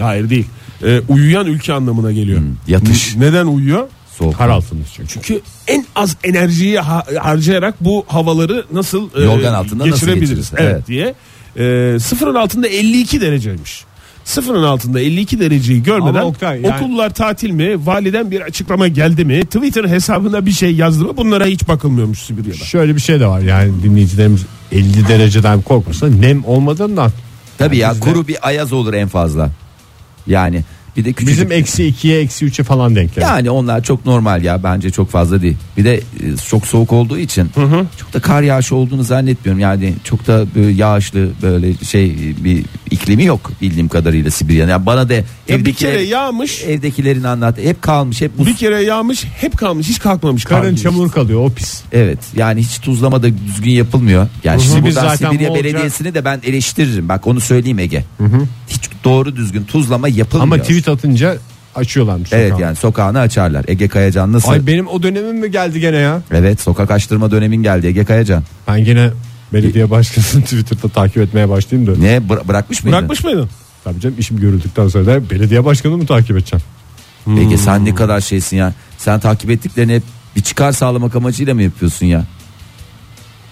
Hayır 0.00 0.30
değil. 0.30 0.46
Ee, 0.84 1.00
uyuyan 1.08 1.46
ülke 1.46 1.72
anlamına 1.72 2.12
geliyor. 2.12 2.40
Yatış. 2.66 3.16
N- 3.16 3.20
Neden 3.26 3.46
uyuyor? 3.46 3.88
Soğuk. 4.18 4.36
Kar 4.38 4.48
altında 4.48 4.82
çünkü. 4.96 5.08
Çünkü 5.12 5.40
en 5.66 5.86
az 5.96 6.16
enerjiyi 6.24 6.78
ha- 6.80 7.04
harcayarak 7.20 7.84
bu 7.84 8.04
havaları 8.08 8.64
nasıl 8.72 9.10
e, 9.20 9.22
Yorgan 9.24 9.54
altında 9.54 9.78
nasıl 9.86 9.90
geçirebiliriz? 10.06 10.28
geçiririz? 10.30 10.52
Evet, 10.56 10.72
Evet. 10.74 10.86
diye. 10.86 11.14
E, 11.94 11.98
sıfırın 11.98 12.34
altında 12.34 12.68
52 12.68 13.20
dereceymiş. 13.20 13.84
Sıfırın 14.28 14.62
altında 14.62 15.00
52 15.00 15.40
dereceyi 15.40 15.82
görmeden 15.82 16.22
Oktay, 16.22 16.60
yani- 16.62 16.74
okullar 16.74 17.14
tatil 17.14 17.50
mi? 17.50 17.86
Validen 17.86 18.30
bir 18.30 18.40
açıklama 18.40 18.88
geldi 18.88 19.24
mi? 19.24 19.40
Twitter 19.44 19.84
hesabına 19.84 20.46
bir 20.46 20.50
şey 20.50 20.74
yazdı 20.74 21.04
mı? 21.04 21.16
Bunlara 21.16 21.46
hiç 21.46 21.68
bakılmıyormuş 21.68 22.18
Sibirya'da. 22.18 22.64
Şöyle 22.64 22.94
bir 22.96 23.00
şey 23.00 23.20
de 23.20 23.26
var 23.26 23.40
yani 23.40 23.82
dinleyicilerimiz 23.82 24.46
50 24.72 25.08
dereceden 25.08 25.62
korkmasın 25.62 26.22
nem 26.22 26.44
olmadığından 26.44 27.10
Tabii 27.58 27.76
ya 27.76 27.90
bizde- 27.90 28.00
kuru 28.00 28.28
bir 28.28 28.36
ayaz 28.48 28.72
olur 28.72 28.94
en 28.94 29.08
fazla. 29.08 29.50
Yani 30.26 30.64
bir 30.96 31.04
de 31.04 31.12
küçücük. 31.12 31.36
bizim 31.44 31.52
eksi 31.52 31.82
2'ye 31.82 32.20
eksi 32.20 32.46
3'e 32.46 32.64
falan 32.64 32.96
denk 32.96 33.14
gelir. 33.14 33.26
yani 33.26 33.50
onlar 33.50 33.82
çok 33.82 34.06
normal 34.06 34.44
ya 34.44 34.62
bence 34.62 34.90
çok 34.90 35.10
fazla 35.10 35.42
değil. 35.42 35.56
Bir 35.76 35.84
de 35.84 35.94
e, 35.96 36.00
çok 36.48 36.66
soğuk 36.66 36.92
olduğu 36.92 37.18
için 37.18 37.50
çok 38.00 38.12
da 38.12 38.20
kar 38.20 38.42
yağışı 38.42 38.74
olduğunu 38.76 39.02
zannetmiyorum. 39.02 39.60
Yani 39.60 39.94
çok 40.04 40.26
da 40.26 40.44
böyle 40.54 40.70
yağışlı 40.72 41.28
böyle 41.42 41.74
şey 41.74 42.16
bir 42.44 42.64
iklimi 42.90 43.24
yok 43.24 43.50
bildiğim 43.62 43.88
kadarıyla 43.88 44.30
Sibirya'nın. 44.30 44.70
Yani 44.70 44.86
bana 44.86 45.08
da 45.08 45.14
Ya 45.14 45.22
bir 45.48 45.54
evdekiler- 45.54 45.74
kere 45.76 46.02
yağmış, 46.02 46.62
evdekilerin 46.64 47.22
anlat 47.24 47.58
hep 47.58 47.82
kalmış 47.82 48.20
hep 48.20 48.38
buz. 48.38 48.46
bir 48.46 48.56
kere 48.56 48.82
yağmış, 48.82 49.24
hep 49.24 49.58
kalmış, 49.58 49.88
hiç 49.88 49.98
kalkmamış. 49.98 50.44
kar 50.44 50.62
Karın 50.62 50.76
çamur 50.76 51.10
kalıyor 51.10 51.40
o 51.44 51.50
pis. 51.50 51.80
Evet 51.92 52.18
yani 52.36 52.60
hiç 52.60 52.78
tuzlama 52.78 53.22
da 53.22 53.26
düzgün 53.46 53.70
yapılmıyor. 53.72 54.28
Yani 54.44 54.62
şimdi 54.62 54.76
Biz 54.86 54.96
buradan 54.96 55.08
zaten 55.08 55.30
Sibirya 55.30 55.48
bolca- 55.50 55.64
Belediyesi'ni 55.64 56.14
de 56.14 56.24
ben 56.24 56.40
eleştiririm. 56.44 57.08
Bak 57.08 57.26
onu 57.26 57.40
söyleyeyim 57.40 57.78
Ege. 57.78 58.04
Hiç 58.68 58.80
doğru 59.04 59.36
düzgün 59.36 59.64
tuzlama 59.64 60.08
yapılmıyor. 60.08 60.42
Ama 60.42 60.62
tweet 60.62 60.88
atınca 60.88 61.36
açıyorlarmış. 61.74 62.32
Evet 62.32 62.50
sokağı. 62.50 62.66
yani 62.66 62.76
sokağını 62.76 63.18
açarlar. 63.20 63.64
Ege 63.68 63.88
Kayacan 63.88 64.32
nasıl? 64.32 64.48
Ay 64.50 64.66
benim 64.66 64.88
o 64.88 65.02
dönemim 65.02 65.38
mi 65.38 65.50
geldi 65.50 65.80
gene 65.80 65.96
ya? 65.96 66.22
Evet 66.30 66.60
sokak 66.60 66.90
açtırma 66.90 67.30
dönemin 67.30 67.62
geldi 67.62 67.86
Ege 67.86 68.04
Kayacan. 68.04 68.42
Ben 68.68 68.84
gene 68.84 69.10
belediye 69.52 69.90
başkanısını 69.90 70.42
Twitter'da 70.44 70.88
takip 70.88 71.16
etmeye 71.18 71.48
başlayayım 71.48 71.94
da. 71.94 72.00
Ne 72.00 72.16
bıra- 72.16 72.48
bırakmış 72.48 72.84
mıydın? 72.84 72.98
Bırakmış 72.98 73.24
mıydın? 73.24 73.48
Tabii 73.84 74.00
canım 74.00 74.16
işim 74.18 74.40
görüldükten 74.40 74.88
sonra 74.88 75.06
da 75.06 75.30
belediye 75.30 75.64
başkanını 75.64 75.96
mı 75.98 76.06
takip 76.06 76.36
edeceğim? 76.36 76.64
Ege 77.38 77.56
sen 77.58 77.84
ne 77.84 77.94
kadar 77.94 78.20
şeysin 78.20 78.56
ya. 78.56 78.72
Sen 78.98 79.20
takip 79.20 79.50
ettiklerini 79.50 79.94
hep 79.94 80.02
bir 80.36 80.40
çıkar 80.42 80.72
sağlamak 80.72 81.16
amacıyla 81.16 81.54
mı 81.54 81.62
yapıyorsun 81.62 82.06
ya? 82.06 82.24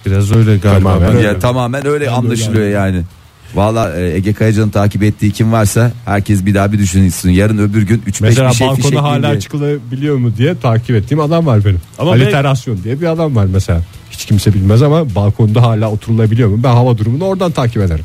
Biraz 0.06 0.32
öyle 0.36 0.56
galiba. 0.58 0.88
Tamamen 0.90 1.08
Ben- 1.08 1.16
öyle. 1.16 1.26
Ya 1.26 1.38
tamamen 1.38 1.86
öyle 1.86 2.06
Ben 2.06 2.12
anlaşılıyor 2.12 2.62
öyle 2.62 2.74
yani. 2.74 3.02
Valla 3.54 3.96
e, 4.00 4.14
Ege 4.16 4.32
Kayacan'ın 4.32 4.70
takip 4.70 5.02
ettiği 5.02 5.30
kim 5.32 5.52
varsa 5.52 5.92
herkes 6.04 6.46
bir 6.46 6.54
daha 6.54 6.72
bir 6.72 6.78
düşünsün. 6.78 7.30
Yarın 7.30 7.58
öbür 7.58 7.82
gün 7.82 7.98
3-5 8.06 8.22
Mesela 8.22 8.50
bir 8.50 8.54
şey 8.54 8.66
balkona 8.66 8.76
fişekleyeyim 8.76 9.10
hala 9.22 9.30
diye. 9.30 9.40
çıkılabiliyor 9.40 10.16
mu 10.16 10.32
diye 10.38 10.58
takip 10.58 10.96
ettiğim 10.96 11.20
adam 11.20 11.46
var 11.46 11.64
benim. 11.64 11.80
Ama 11.98 12.10
Aliterasyon 12.10 12.84
diye 12.84 13.00
bir 13.00 13.06
adam 13.06 13.36
var 13.36 13.46
mesela. 13.52 13.80
Hiç 14.10 14.24
kimse 14.24 14.54
bilmez 14.54 14.82
ama 14.82 15.14
balkonda 15.14 15.62
hala 15.62 15.90
oturulabiliyor 15.90 16.48
mu? 16.48 16.60
Ben 16.62 16.68
hava 16.72 16.98
durumunu 16.98 17.24
oradan 17.24 17.52
takip 17.52 17.82
ederim. 17.82 18.04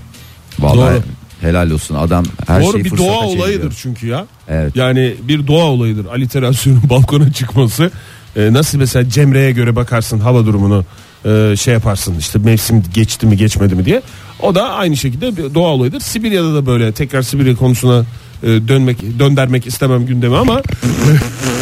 Vallahi 0.60 0.94
Doğru. 0.96 1.02
helal 1.42 1.72
olsun 1.72 1.96
adam 1.96 2.26
her 2.48 2.64
Doğru 2.64 2.72
şeyi 2.72 2.84
bir 2.84 2.90
fırsata 2.90 3.10
doğa 3.10 3.22
çeviriyor. 3.22 3.44
olayıdır 3.46 3.74
çünkü 3.82 4.08
ya. 4.08 4.26
Evet. 4.48 4.76
Yani 4.76 5.14
bir 5.28 5.48
doğa 5.48 5.66
olayıdır. 5.66 6.06
Aliterasyonun 6.06 6.82
balkona 6.90 7.32
çıkması. 7.34 7.92
Ee, 8.36 8.54
nasıl 8.54 8.78
mesela 8.78 9.10
Cemre'ye 9.10 9.52
göre 9.52 9.76
bakarsın 9.76 10.20
hava 10.20 10.46
durumunu 10.46 10.86
e, 11.26 11.56
şey 11.58 11.74
yaparsın 11.74 12.16
işte 12.20 12.40
mevsim 12.40 12.84
geçti 12.94 13.26
mi 13.28 13.38
geçmedi 13.38 13.76
mi 13.76 13.86
diye. 13.86 14.02
O 14.42 14.56
da 14.56 14.70
aynı 14.70 14.98
şekilde 14.98 15.38
bir 15.38 15.54
doğa 15.56 15.68
olayıdır. 15.68 16.00
Sibirya'da 16.00 16.54
da 16.56 16.66
böyle 16.66 16.92
tekrar 16.92 17.22
Sibirya 17.22 17.56
konusuna 17.56 18.06
e, 18.44 18.48
dönmek 18.48 19.20
döndermek 19.20 19.68
istemem 19.68 20.06
gündemi 20.06 20.38
ama 20.38 20.62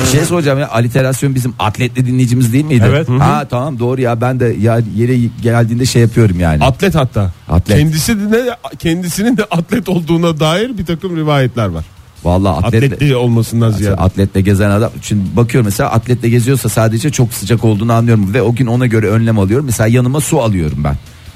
Bir 0.04 0.08
şey 0.12 0.26
soracağım 0.26 0.60
ya 0.60 0.70
aliterasyon 0.70 1.36
bizim 1.36 1.54
atletli 1.60 2.06
dinleyicimiz 2.06 2.54
değil 2.54 2.66
miydi? 2.66 2.86
Evet. 2.90 3.10
Ha 3.10 3.46
tamam 3.50 3.80
doğru 3.80 4.02
ya 4.02 4.22
ben 4.22 4.40
de 4.40 4.56
ya 4.62 4.80
yere 4.96 5.16
geldiğinde 5.42 5.86
şey 5.86 6.02
yapıyorum 6.02 6.40
yani. 6.40 6.64
atlet 6.64 6.96
hatta. 6.96 7.32
Atlet. 7.50 7.78
Kendisi 7.78 8.32
de 8.32 8.56
kendisinin 8.80 9.38
de 9.38 9.44
atlet 9.44 9.90
olduğuna 9.90 10.40
dair 10.40 10.78
bir 10.78 10.86
takım 10.86 11.18
rivayetler 11.18 11.66
var. 11.68 11.86
Vallahi 12.24 12.66
atletle, 12.66 12.86
Atletli 12.96 13.16
olmasından 13.16 13.72
ziyade. 13.72 13.96
atletle 13.96 14.42
gezen 14.42 14.70
adam. 14.70 14.92
Şimdi 15.02 15.36
bakıyorum 15.36 15.66
mesela 15.66 15.90
atletle 15.92 16.30
geziyorsa 16.30 16.70
sadece 16.70 17.10
çok 17.10 17.34
sıcak 17.34 17.64
olduğunu 17.64 17.94
anlıyorum 17.94 18.34
ve 18.34 18.42
o 18.42 18.56
gün 18.56 18.66
ona 18.66 18.86
göre 18.86 19.08
önlem 19.08 19.40
alıyorum. 19.40 19.66
Mesela 19.66 19.88
yanıma 19.88 20.20
su 20.22 20.42
alıyorum 20.42 20.84
ben. 20.84 20.96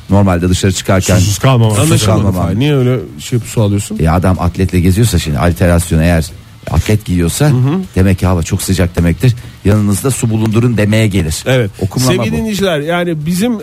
Normalde 0.10 0.50
dışarı 0.50 0.72
çıkarken 0.72 1.20
Susuz 1.20 1.40
kalmamak. 1.40 1.78
Susuz 1.78 2.06
kalmam 2.06 2.40
abi. 2.40 2.60
Niye 2.60 2.76
öyle 2.76 3.00
şey 3.20 3.40
su 3.40 3.62
alıyorsun? 3.62 3.98
E 4.00 4.10
adam 4.10 4.40
atletle 4.40 4.80
geziyorsa 4.80 5.20
şimdi 5.20 5.40
alterasyon 5.40 6.00
eğer 6.00 6.26
atlet 6.72 7.06
giyiyorsa 7.06 7.52
demek 7.96 8.20
ki 8.20 8.26
hava 8.26 8.44
çok 8.44 8.62
sıcak 8.62 8.96
demektir. 8.96 9.36
Yanınızda 9.66 10.12
su 10.12 10.30
bulundurun 10.30 10.78
demeye 10.78 11.08
gelir. 11.08 11.44
Evet. 11.46 11.72
Okumlama 11.80 12.14
Sevgili 12.14 12.34
bu. 12.34 12.38
dinleyiciler 12.38 12.80
yani 12.80 13.26
bizim 13.26 13.54
e, 13.54 13.60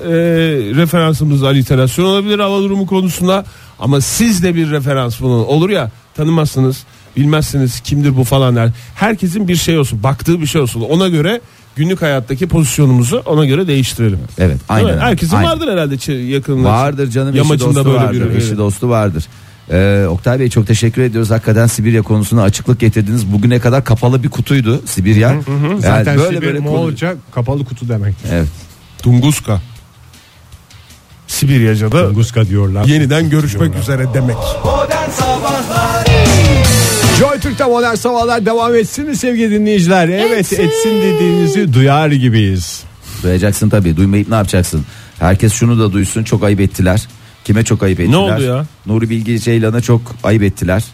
referansımız 0.77 1.43
aliterasyon 1.43 2.05
olabilir 2.05 2.39
hava 2.39 2.61
durumu 2.61 2.87
konusunda 2.87 3.45
ama 3.79 4.01
siz 4.01 4.43
de 4.43 4.55
bir 4.55 4.71
referans 4.71 5.21
bulun. 5.21 5.45
Olur 5.45 5.71
ya 5.71 5.91
tanımazsınız 6.17 6.85
bilmezsiniz 7.17 7.81
kimdir 7.81 8.17
bu 8.17 8.25
falan 8.25 8.57
der. 8.57 8.71
Herkesin 8.95 9.49
bir 9.49 9.57
şey 9.57 9.79
olsun 9.79 10.03
baktığı 10.03 10.41
bir 10.41 10.47
şey 10.47 10.61
olsun 10.61 10.81
ona 10.81 11.09
göre 11.09 11.41
günlük 11.81 12.03
hayattaki 12.03 12.49
pozisyonumuzu 12.49 13.23
ona 13.27 13.45
göre 13.45 13.67
değiştirelim. 13.67 14.19
Evet 14.39 14.57
aynen. 14.69 14.91
öyle. 14.91 15.01
Herkesin 15.01 15.37
Aynen. 15.37 15.51
vardır 15.51 15.73
herhalde 15.73 16.13
yakınında. 16.13 16.69
Vardır 16.69 17.11
canım 17.11 17.29
eşi 17.29 17.39
Yamacında 17.39 17.75
dostu 17.75 17.85
böyle 17.85 17.99
vardır. 18.05 18.31
biri. 18.31 18.37
Eşi 18.37 18.57
dostu 18.59 18.89
vardır. 18.89 19.25
Ee, 19.73 20.07
Oktay 20.09 20.41
Bey 20.41 20.49
çok 20.51 20.67
teşekkür 20.67 21.03
ediyoruz. 21.03 21.31
Hakikaten 21.31 21.67
Sibirya 21.67 22.03
konusuna 22.03 22.43
açıklık 22.43 22.81
getirdiniz. 22.81 23.33
Bugüne 23.33 23.59
kadar 23.59 23.85
kapalı 23.85 24.23
bir 24.23 24.29
kutuydu 24.29 24.83
Sibirya. 24.87 25.29
Yani 25.29 25.43
Zaten 25.81 26.19
böyle 26.19 26.29
Sibir 26.37 26.47
böyle 26.47 26.59
konu- 26.59 26.71
Moğolca 26.71 27.15
kapalı 27.35 27.65
kutu 27.65 27.89
demektir. 27.89 28.29
Evet. 28.33 28.49
Tunguska. 29.03 29.61
Sibiryaca'da 31.27 32.07
Tunguska 32.09 32.47
diyorlar. 32.47 32.85
yeniden 32.85 33.31
görüşmek 33.31 33.77
üzere 33.77 34.07
demek. 34.15 34.37
Modern 34.65 35.11
Sabahlar 35.11 36.05
Joy 37.21 37.41
Türk'te 37.41 37.65
modern 37.65 37.95
sabahlar 37.95 38.47
devam 38.47 38.75
etsin 38.75 39.07
mi 39.09 39.17
sevgili 39.17 39.51
dinleyiciler? 39.51 40.09
Evet 40.09 40.53
etsin, 40.53 41.03
dediğinizi 41.03 41.73
duyar 41.73 42.11
gibiyiz. 42.11 42.83
Duyacaksın 43.23 43.69
tabii. 43.69 43.97
Duymayıp 43.97 44.29
ne 44.29 44.35
yapacaksın? 44.35 44.85
Herkes 45.19 45.53
şunu 45.53 45.79
da 45.79 45.93
duysun. 45.93 46.25
Çok 46.25 46.45
ayıp 46.45 46.61
ettiler. 46.61 47.09
Kime 47.45 47.65
çok 47.65 47.83
ayıp 47.83 48.01
ettiler? 48.01 48.17
oldu 48.19 48.43
ya? 48.43 48.67
Nuri 48.87 49.11
Bilge 49.11 49.39
Ceylan'a 49.39 49.81
çok 49.81 50.01
ayıp 50.23 50.43
ettiler. 50.43 50.85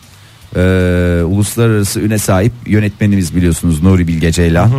Ee, 0.57 1.23
uluslararası 1.23 2.01
üne 2.01 2.19
sahip 2.19 2.53
yönetmenimiz 2.67 3.37
biliyorsunuz 3.37 3.83
Nuri 3.83 4.09
Bilge 4.09 4.33
Ceylan. 4.33 4.71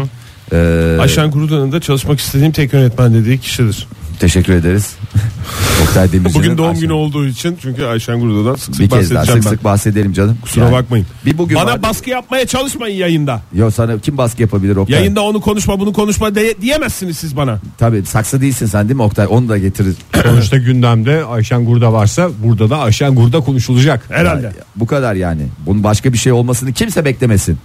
Ee, 0.53 0.97
Ayşen 0.99 1.31
Kurudan'ın 1.31 1.71
da 1.71 1.81
çalışmak 1.81 2.19
istediğim 2.19 2.51
tek 2.51 2.73
yönetmen 2.73 3.13
dediği 3.13 3.37
kişidir. 3.37 3.87
Teşekkür 4.19 4.53
ederiz. 4.53 4.95
Oktay 5.83 6.11
Demirci'nin 6.11 6.43
Bugün 6.43 6.57
doğum 6.57 6.69
Ayşen- 6.69 6.81
günü 6.81 6.93
olduğu 6.93 7.25
için 7.25 7.57
çünkü 7.61 7.85
Ayşen 7.85 8.19
Kurudan'dan 8.19 8.55
sık 8.55 8.75
sık 8.75 8.79
Bir 8.79 8.89
kez 8.89 9.11
daha 9.11 9.25
sık 9.25 9.35
ben. 9.35 9.41
sık 9.41 9.63
bahsedelim 9.63 10.13
canım. 10.13 10.37
Kusura 10.41 10.65
Yani 10.65 10.73
bakmayın. 10.73 11.05
Bir 11.25 11.37
bugün 11.37 11.57
Bana 11.57 11.65
vardı. 11.65 11.83
baskı 11.83 12.09
yapmaya 12.09 12.47
çalışmayın 12.47 12.95
yayında. 12.97 13.41
Yo 13.53 13.71
sana 13.71 13.99
kim 13.99 14.17
baskı 14.17 14.41
yapabilir 14.41 14.75
Oktay? 14.75 14.97
Yayında 14.99 15.21
onu 15.21 15.41
konuşma 15.41 15.79
bunu 15.79 15.93
konuşma 15.93 16.35
de- 16.35 16.61
diyemezsiniz 16.61 17.17
siz 17.17 17.37
bana. 17.37 17.59
Tabii 17.77 18.05
saksı 18.05 18.41
değilsin 18.41 18.65
sen 18.65 18.87
değil 18.87 18.95
mi 18.95 19.01
Oktay? 19.01 19.27
Onu 19.29 19.49
da 19.49 19.57
getirir. 19.57 19.95
Sonuçta 20.23 20.57
gündemde 20.57 21.23
Ayşen 21.25 21.65
Gurda 21.65 21.93
varsa 21.93 22.29
burada 22.43 22.69
da 22.69 22.77
Ayşen 22.77 23.15
Gurda 23.15 23.39
konuşulacak. 23.39 24.05
Herhalde. 24.09 24.45
Ya, 24.45 24.53
bu 24.75 24.87
kadar 24.87 25.15
yani. 25.15 25.41
Bunun 25.65 25.83
başka 25.83 26.13
bir 26.13 26.17
şey 26.17 26.31
olmasını 26.31 26.73
kimse 26.73 27.05
beklemesin. 27.05 27.57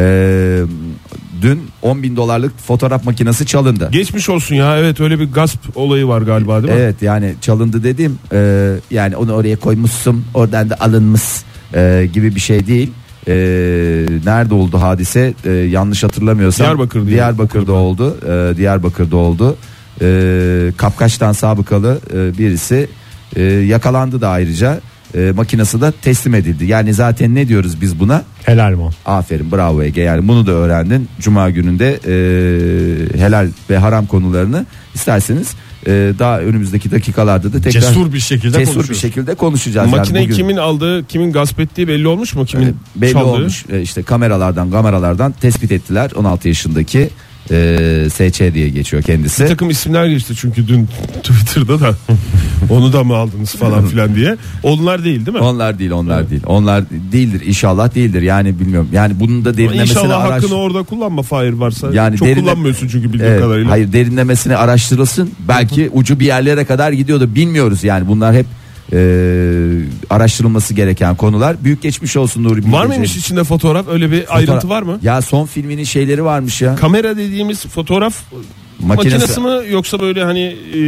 Ee, 0.00 0.62
dün 1.42 1.62
10 1.82 2.02
bin 2.02 2.16
dolarlık 2.16 2.58
fotoğraf 2.58 3.04
makinesi 3.04 3.46
çalındı. 3.46 3.88
Geçmiş 3.92 4.28
olsun 4.28 4.54
ya 4.54 4.78
evet 4.78 5.00
öyle 5.00 5.18
bir 5.18 5.32
gasp 5.32 5.58
olayı 5.74 6.06
var 6.08 6.22
galiba 6.22 6.62
değil 6.62 6.74
mi? 6.74 6.80
Evet 6.80 7.02
yani 7.02 7.34
çalındı 7.40 7.84
dediğim 7.84 8.18
e, 8.32 8.72
yani 8.90 9.16
onu 9.16 9.32
oraya 9.32 9.56
koymuşsun 9.56 10.24
oradan 10.34 10.70
da 10.70 10.76
alınmış 10.80 11.22
e, 11.74 12.08
gibi 12.12 12.34
bir 12.34 12.40
şey 12.40 12.66
değil. 12.66 12.92
e, 13.28 13.32
nerede 14.24 14.54
oldu 14.54 14.78
hadise 14.80 15.34
E, 15.44 15.50
yanlış 15.50 16.04
hatırlamıyorsam 16.04 16.66
Diyarbakır. 16.66 17.06
Diyarbakır'da 17.06 17.72
oldu 17.72 18.16
E, 18.28 18.56
Diyarbakır'da 18.56 19.16
oldu 19.16 19.56
E, 20.02 20.72
kapkaçtan 20.76 21.32
sabıkalı 21.32 22.00
e, 22.14 22.38
birisi 22.38 22.88
e, 23.36 23.42
yakalandı 23.42 24.20
da 24.20 24.28
ayrıca 24.28 24.80
e, 25.14 25.32
makinesi 25.36 25.80
de 25.80 25.92
teslim 25.92 26.34
edildi 26.34 26.64
yani 26.64 26.94
zaten 26.94 27.34
ne 27.34 27.48
diyoruz 27.48 27.80
biz 27.80 28.00
buna 28.00 28.22
Helal 28.44 28.72
mi? 28.72 28.88
Aferin 29.06 29.52
bravo 29.52 29.82
Ege 29.82 30.00
yani 30.00 30.28
bunu 30.28 30.46
da 30.46 30.52
öğrendin. 30.52 31.08
Cuma 31.20 31.50
gününde 31.50 32.00
e, 32.06 33.18
helal 33.18 33.48
ve 33.70 33.78
haram 33.78 34.06
konularını 34.06 34.66
isterseniz 34.94 35.54
e, 35.86 36.12
daha 36.18 36.40
önümüzdeki 36.40 36.90
dakikalarda 36.90 37.52
da 37.52 37.60
tekrar 37.60 37.80
Cesur 37.80 38.12
bir 38.12 38.20
şekilde 38.20 38.58
cesur 38.58 38.88
bir 38.88 38.94
şekilde 38.94 39.34
konuşacağız. 39.34 39.90
Makineyi 39.90 40.22
yani 40.22 40.24
bugün. 40.30 40.36
kimin 40.36 40.56
aldığı, 40.56 41.06
kimin 41.06 41.32
gasp 41.32 41.60
ettiği 41.60 41.88
belli 41.88 42.08
olmuş 42.08 42.34
mu? 42.34 42.44
Kimin 42.44 42.66
E, 42.66 42.72
belli 42.96 43.12
çaldığı? 43.12 43.24
olmuş 43.26 43.64
E, 43.72 43.80
işte 43.82 44.02
kameralardan 44.02 44.70
kameralardan 44.70 45.32
tespit 45.40 45.72
ettiler 45.72 46.10
16 46.14 46.48
yaşındaki 46.48 47.10
e, 47.50 48.08
SC 48.10 48.54
diye 48.54 48.68
geçiyor 48.68 49.02
kendisi. 49.02 49.42
Bir 49.44 49.48
takım 49.48 49.70
isimler 49.70 50.06
geçti 50.06 50.34
çünkü 50.36 50.68
dün 50.68 50.88
Twitter'da 51.22 51.80
da 51.80 51.94
onu 52.70 52.92
da 52.92 53.04
mı 53.04 53.14
aldınız 53.16 53.54
falan 53.54 53.86
filan 53.86 54.14
diye. 54.14 54.36
Onlar 54.62 55.04
değil 55.04 55.26
değil 55.26 55.36
mi? 55.36 55.42
Onlar 55.42 55.78
değil 55.78 55.90
onlar 55.90 56.30
değil 56.30 56.42
onlar 56.46 56.84
değildir 57.12 57.42
inşallah 57.46 57.94
değildir 57.94 58.22
yani 58.22 58.60
bilmiyorum 58.60 58.88
yani 58.92 59.20
bunun 59.20 59.44
da 59.44 59.56
derinlemesine 59.56 60.00
İnşallah 60.00 60.24
araş... 60.24 60.42
hakkını 60.42 60.54
orada 60.58 60.82
kullanma 60.82 61.22
Fahir 61.22 61.52
varsa. 61.52 61.90
Yani 61.94 62.16
Çok 62.16 62.28
derine- 62.28 62.40
kullanmıyorsun 62.40 62.88
çünkü 62.88 63.12
bildiğim 63.12 63.32
Evet, 63.32 63.42
kadarıyla. 63.42 63.70
hayır 63.70 63.92
derinlemesine 63.92 64.56
araştırılsın. 64.56 65.30
Belki 65.48 65.90
ucu 65.92 66.20
bir 66.20 66.26
yerlere 66.26 66.64
kadar 66.64 66.92
gidiyordu. 66.92 67.34
Bilmiyoruz 67.34 67.84
yani. 67.84 68.08
Bunlar 68.08 68.34
hep 68.34 68.46
araştırılması 70.10 70.74
gereken 70.74 71.14
konular. 71.16 71.56
Büyük 71.64 71.82
geçmiş 71.82 72.16
olsun 72.16 72.44
Nuri 72.44 72.56
Bilge 72.62 72.72
Var 72.72 72.86
mıymış 72.86 73.08
Ceylan. 73.08 73.20
içinde 73.20 73.44
fotoğraf? 73.44 73.88
Öyle 73.88 74.10
bir 74.10 74.36
ayrıntı 74.36 74.68
var 74.68 74.82
mı? 74.82 74.98
Ya 75.02 75.22
son 75.22 75.46
filminin 75.46 75.84
şeyleri 75.84 76.24
varmış 76.24 76.62
ya. 76.62 76.76
Kamera 76.76 77.16
dediğimiz 77.16 77.66
fotoğraf 77.66 78.14
Makinesi. 78.80 79.18
makinesi 79.18 79.40
mi 79.40 79.72
yoksa 79.72 80.00
böyle 80.00 80.24
hani 80.24 80.40
e, 80.74 80.78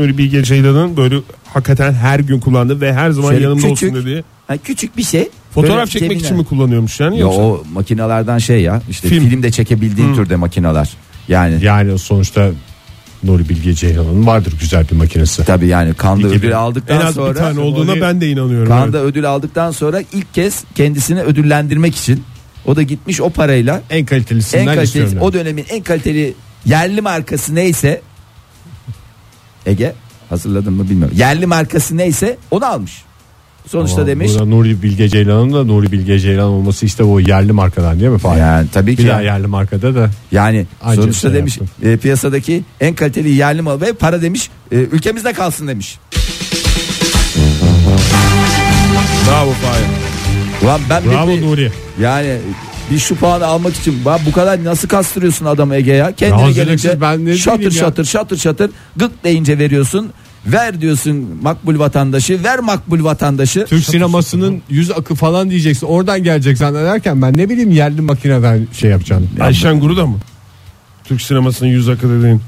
Nuri 0.00 0.18
Bilge 0.18 0.44
Ceylan'ın 0.44 0.96
böyle 0.96 1.16
hakikaten 1.54 1.92
her 1.92 2.20
gün 2.20 2.40
kullandığı 2.40 2.80
ve 2.80 2.92
her 2.92 3.10
zaman 3.10 3.30
Şöyle 3.30 3.42
yanında 3.44 3.68
küçük, 3.68 3.72
olsun 3.92 3.94
dediği 3.94 4.24
Ha, 4.46 4.56
küçük 4.56 4.96
bir 4.96 5.02
şey. 5.02 5.28
fotoğraf 5.54 5.76
Böyle 5.78 5.86
çekmek 5.90 6.10
cebine- 6.12 6.24
için 6.24 6.36
mi 6.36 6.44
kullanıyormuş 6.44 7.00
yani 7.00 7.14
Ya 7.14 7.20
yoksa? 7.20 7.40
o 7.42 7.62
makinalardan 7.72 8.38
şey 8.38 8.62
ya 8.62 8.82
işte 8.90 9.08
Film. 9.08 9.28
film, 9.28 9.42
de 9.42 9.50
çekebildiğin 9.50 10.14
türde 10.14 10.36
makinalar. 10.36 10.90
Yani 11.28 11.64
Yani 11.64 11.98
sonuçta 11.98 12.50
Nuri 13.24 13.48
Bilge 13.48 13.74
Ceylan'ın 13.74 14.26
vardır 14.26 14.54
güzel 14.60 14.88
bir 14.90 14.96
makinesi. 14.96 15.44
tabii 15.44 15.66
yani 15.66 15.94
kanda 15.94 16.28
İki 16.28 16.38
ödül 16.38 16.58
aldıktan 16.58 17.00
en 17.00 17.06
az 17.06 17.14
sonra 17.14 17.30
bir 17.30 17.38
tane 17.38 17.60
olduğuna 17.60 18.00
ben 18.00 18.20
de 18.20 18.30
inanıyorum. 18.30 18.68
kanda 18.68 18.98
evet. 18.98 19.10
ödül 19.10 19.28
aldıktan 19.28 19.70
sonra 19.70 20.00
ilk 20.12 20.34
kez 20.34 20.64
kendisini 20.74 21.22
ödüllendirmek 21.22 21.96
için 21.96 22.24
o 22.66 22.76
da 22.76 22.82
gitmiş 22.82 23.20
o 23.20 23.30
parayla 23.30 23.82
En 23.90 24.06
kalitelisinden 24.06 24.66
en 24.66 24.74
kaliteli 24.74 25.20
o 25.20 25.32
dönemin 25.32 25.64
en 25.68 25.82
kaliteli 25.82 26.34
yerli 26.64 27.00
markası 27.00 27.54
neyse 27.54 28.02
Ege 29.66 29.94
hazırladın 30.28 30.72
mı 30.72 30.90
bilmiyorum. 30.90 31.16
Yerli 31.18 31.46
markası 31.46 31.96
neyse 31.96 32.36
onu 32.50 32.66
almış. 32.66 33.02
Sonuçta 33.68 33.96
Ama 33.96 34.06
demiş 34.06 34.30
burada 34.30 34.44
Nuri 34.44 34.82
Bilge 34.82 35.08
Ceylan'ın 35.08 35.52
da 35.52 35.64
Nuri 35.64 35.92
Bilge 35.92 36.18
Ceylan 36.18 36.48
olması 36.48 36.86
işte 36.86 37.04
o 37.04 37.20
yerli 37.20 37.52
markadan 37.52 38.00
değil 38.00 38.10
mi 38.10 38.18
Fahir? 38.18 38.40
yani 38.40 38.68
tabii 38.72 38.96
ki 38.96 39.04
Bir 39.04 39.08
daha 39.08 39.20
yerli 39.22 39.46
markada 39.46 39.94
da 39.94 40.10
yani 40.32 40.66
sonuçta 40.94 41.28
şey 41.28 41.38
demiş 41.38 41.58
e, 41.82 41.96
piyasadaki 41.96 42.62
en 42.80 42.94
kaliteli 42.94 43.30
yerli 43.30 43.62
mal 43.62 43.80
ve 43.80 43.92
para 43.92 44.22
demiş 44.22 44.50
e, 44.72 44.76
ülkemizde 44.76 45.32
kalsın 45.32 45.68
demiş. 45.68 45.98
Bravo 49.28 49.50
Fahir. 49.50 49.84
Ulan 50.62 50.80
ben 50.90 51.02
bravo 51.04 51.30
bir, 51.30 51.42
Nuri. 51.42 51.72
yani 52.00 52.36
bir 52.90 52.98
şu 52.98 53.14
puanı 53.16 53.46
almak 53.46 53.76
için 53.76 53.94
ben 54.06 54.20
bu 54.26 54.32
kadar 54.32 54.64
nasıl 54.64 54.88
kastırıyorsun 54.88 55.46
adamı 55.46 55.74
Ege 55.76 55.92
ya? 55.92 56.12
Kendine 56.12 56.52
gelince 56.52 57.00
ben 57.00 57.34
şatır 57.34 57.58
bileyim 57.58 57.74
ya. 57.74 57.80
şatır 57.80 58.04
şatır 58.04 58.36
şatır 58.36 58.70
gık 58.96 59.24
deyince 59.24 59.58
veriyorsun. 59.58 60.10
Ver 60.46 60.80
diyorsun 60.80 61.38
makbul 61.42 61.78
vatandaşı, 61.78 62.44
ver 62.44 62.58
makbul 62.58 63.04
vatandaşı. 63.04 63.64
Türk 63.68 63.84
sinemasının 63.84 64.62
yüz 64.68 64.90
akı 64.90 65.14
falan 65.14 65.50
diyeceksin. 65.50 65.86
Oradan 65.86 66.22
gelecek 66.22 66.58
zannederken 66.58 67.22
ben 67.22 67.34
ne 67.36 67.48
bileyim 67.48 67.70
yerli 67.70 68.00
makineden 68.00 68.66
şey 68.72 68.90
yapacağım. 68.90 69.30
Ayşen 69.40 69.80
Guru 69.80 69.96
da 69.96 70.06
mı? 70.06 70.16
Türk 71.04 71.22
sinemasının 71.22 71.70
yüz 71.70 71.88
akı 71.88 72.08
dediğin. 72.08 72.40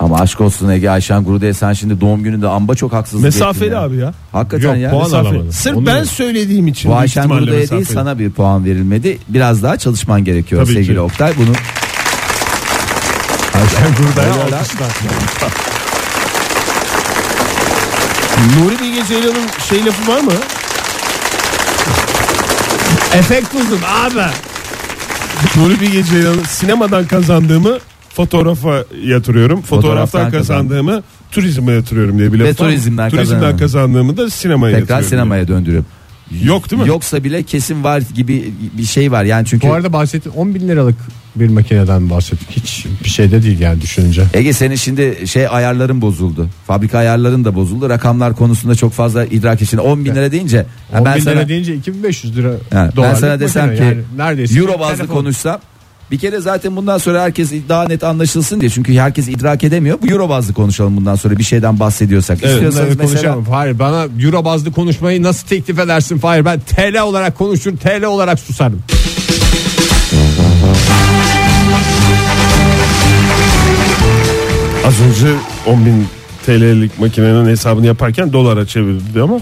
Ama 0.00 0.18
aşk 0.20 0.40
olsun 0.40 0.68
Ege 0.68 0.90
Ayşen 0.90 1.24
Guru'da 1.24 1.54
sen 1.54 1.72
şimdi 1.72 2.00
doğum 2.00 2.22
gününde 2.22 2.48
amba 2.48 2.74
çok 2.74 2.92
haksızlık 2.92 3.24
Mesafeli 3.24 3.64
ettin 3.64 3.74
ya. 3.76 3.82
abi 3.82 3.96
ya. 3.96 4.14
Hakikaten 4.32 4.68
Yok, 4.74 4.82
ya. 4.82 4.90
puan 4.90 5.10
Mesafe- 5.10 5.16
alamadı. 5.16 5.52
Sırf 5.52 5.76
Onu 5.76 5.86
ben 5.86 6.00
da- 6.00 6.04
söylediğim 6.04 6.66
için. 6.68 6.88
Bu 6.90 6.92
büyük 6.92 7.00
Ayşen 7.02 7.20
ihtimalle 7.20 7.40
Guru'ya 7.40 7.58
değil 7.58 7.72
mesafeli. 7.72 7.94
sana 7.94 8.18
bir 8.18 8.30
puan 8.30 8.64
verilmedi. 8.64 9.18
Biraz 9.28 9.62
daha 9.62 9.76
çalışman 9.76 10.24
gerekiyor 10.24 10.62
Tabii 10.64 10.74
sevgili 10.74 10.94
ki. 10.94 11.00
Oktay. 11.00 11.32
Bunu 11.38 11.54
Ayşen 13.62 13.94
Gurda'ya 13.98 14.32
alkışlar. 14.32 14.88
Nuri 18.58 18.78
Bilge 18.80 19.04
Ceylan'ın 19.08 19.48
şey 19.68 19.84
lafı 19.86 20.12
var 20.12 20.20
mı? 20.20 20.32
Efekt 23.14 23.54
buldun 23.54 23.80
abi. 23.88 24.30
Nuri 25.56 25.80
Bilge 25.80 26.04
Ceylan'ın 26.04 26.42
sinemadan 26.44 27.06
kazandığımı 27.06 27.78
fotoğrafa 28.08 28.84
yatırıyorum. 29.04 29.62
Fotoğraftan, 29.62 30.06
Fotoğraftan 30.06 30.30
kazandığımı 30.30 31.02
turizme 31.32 31.72
yatırıyorum 31.72 32.18
diye 32.18 32.32
bir 32.32 32.40
Ve 32.40 32.48
laf 32.48 32.60
var. 32.60 32.66
turizmden 32.66 33.10
Turizmden 33.10 33.56
kazandığımı 33.56 34.16
da 34.16 34.30
sinemaya 34.30 34.70
tekrar 34.78 34.80
yatırıyorum. 34.80 35.08
sinemaya 35.08 35.48
döndürüyorum. 35.48 35.86
Yok 36.42 36.70
değil 36.70 36.82
mi? 36.82 36.88
Yoksa 36.88 37.24
bile 37.24 37.42
kesin 37.42 37.84
var 37.84 38.02
gibi 38.14 38.52
bir 38.78 38.84
şey 38.84 39.12
var. 39.12 39.24
Yani 39.24 39.46
çünkü 39.46 39.68
Bu 39.68 39.72
arada 39.74 39.92
bahsettiğin 39.92 40.36
10 40.36 40.54
bin 40.54 40.68
liralık 40.68 40.96
bir 41.36 41.48
makineden 41.48 42.10
bahsettik. 42.10 42.50
Hiç 42.50 42.86
bir 43.04 43.08
şey 43.08 43.30
de 43.30 43.42
değil 43.42 43.60
yani 43.60 43.80
düşününce. 43.80 44.22
Ege 44.34 44.52
senin 44.52 44.74
şimdi 44.76 45.26
şey 45.26 45.46
ayarların 45.48 46.00
bozuldu. 46.00 46.48
Fabrika 46.66 46.98
ayarların 46.98 47.44
da 47.44 47.54
bozuldu. 47.54 47.88
Rakamlar 47.90 48.36
konusunda 48.36 48.74
çok 48.74 48.92
fazla 48.92 49.24
idrak 49.24 49.62
için 49.62 49.78
10 49.78 50.04
bin 50.04 50.14
lira 50.14 50.32
deyince 50.32 50.66
10 50.98 51.04
ben 51.04 51.16
bin 51.16 51.20
sana, 51.20 51.34
lira 51.34 51.48
deyince 51.48 51.74
2500 51.74 52.36
lira 52.36 52.52
Ha, 52.72 52.90
ben 52.96 53.14
sana 53.14 53.40
desem 53.40 53.76
ki 53.76 53.82
Yani 53.82 53.98
neredeyse 54.16 54.58
euro 54.58 54.80
bazlı 54.80 54.96
telefon. 54.96 55.14
konuşsam 55.14 55.60
bir 56.10 56.18
kere 56.18 56.40
zaten 56.40 56.76
bundan 56.76 56.98
sonra 56.98 57.22
herkes 57.22 57.52
daha 57.68 57.84
net 57.84 58.04
anlaşılsın 58.04 58.60
diye. 58.60 58.70
Çünkü 58.70 58.98
herkes 58.98 59.28
idrak 59.28 59.64
edemiyor. 59.64 59.98
Bu 60.02 60.06
euro 60.06 60.28
bazlı 60.28 60.54
konuşalım 60.54 60.96
bundan 60.96 61.14
sonra 61.14 61.38
bir 61.38 61.44
şeyden 61.44 61.80
bahsediyorsak. 61.80 62.38
Evet, 62.42 62.52
İstiyorsanız 62.54 62.96
mesela. 62.98 63.36
Hayır 63.50 63.78
bana 63.78 64.06
euro 64.20 64.44
bazlı 64.44 64.72
konuşmayı 64.72 65.22
nasıl 65.22 65.48
teklif 65.48 65.78
edersin 65.78 66.18
Hayır 66.22 66.44
ben 66.44 66.60
TL 66.60 67.02
olarak 67.02 67.38
konuşur 67.38 67.76
TL 67.76 68.04
olarak 68.04 68.40
susarım. 68.40 68.82
Az 74.86 74.94
önce 75.00 75.26
10 75.66 75.86
bin 75.86 76.06
TL'lik 76.46 76.98
makinenin 76.98 77.46
hesabını 77.46 77.86
yaparken 77.86 78.32
dolara 78.32 78.66
çevirdi 78.66 79.22
ama 79.22 79.40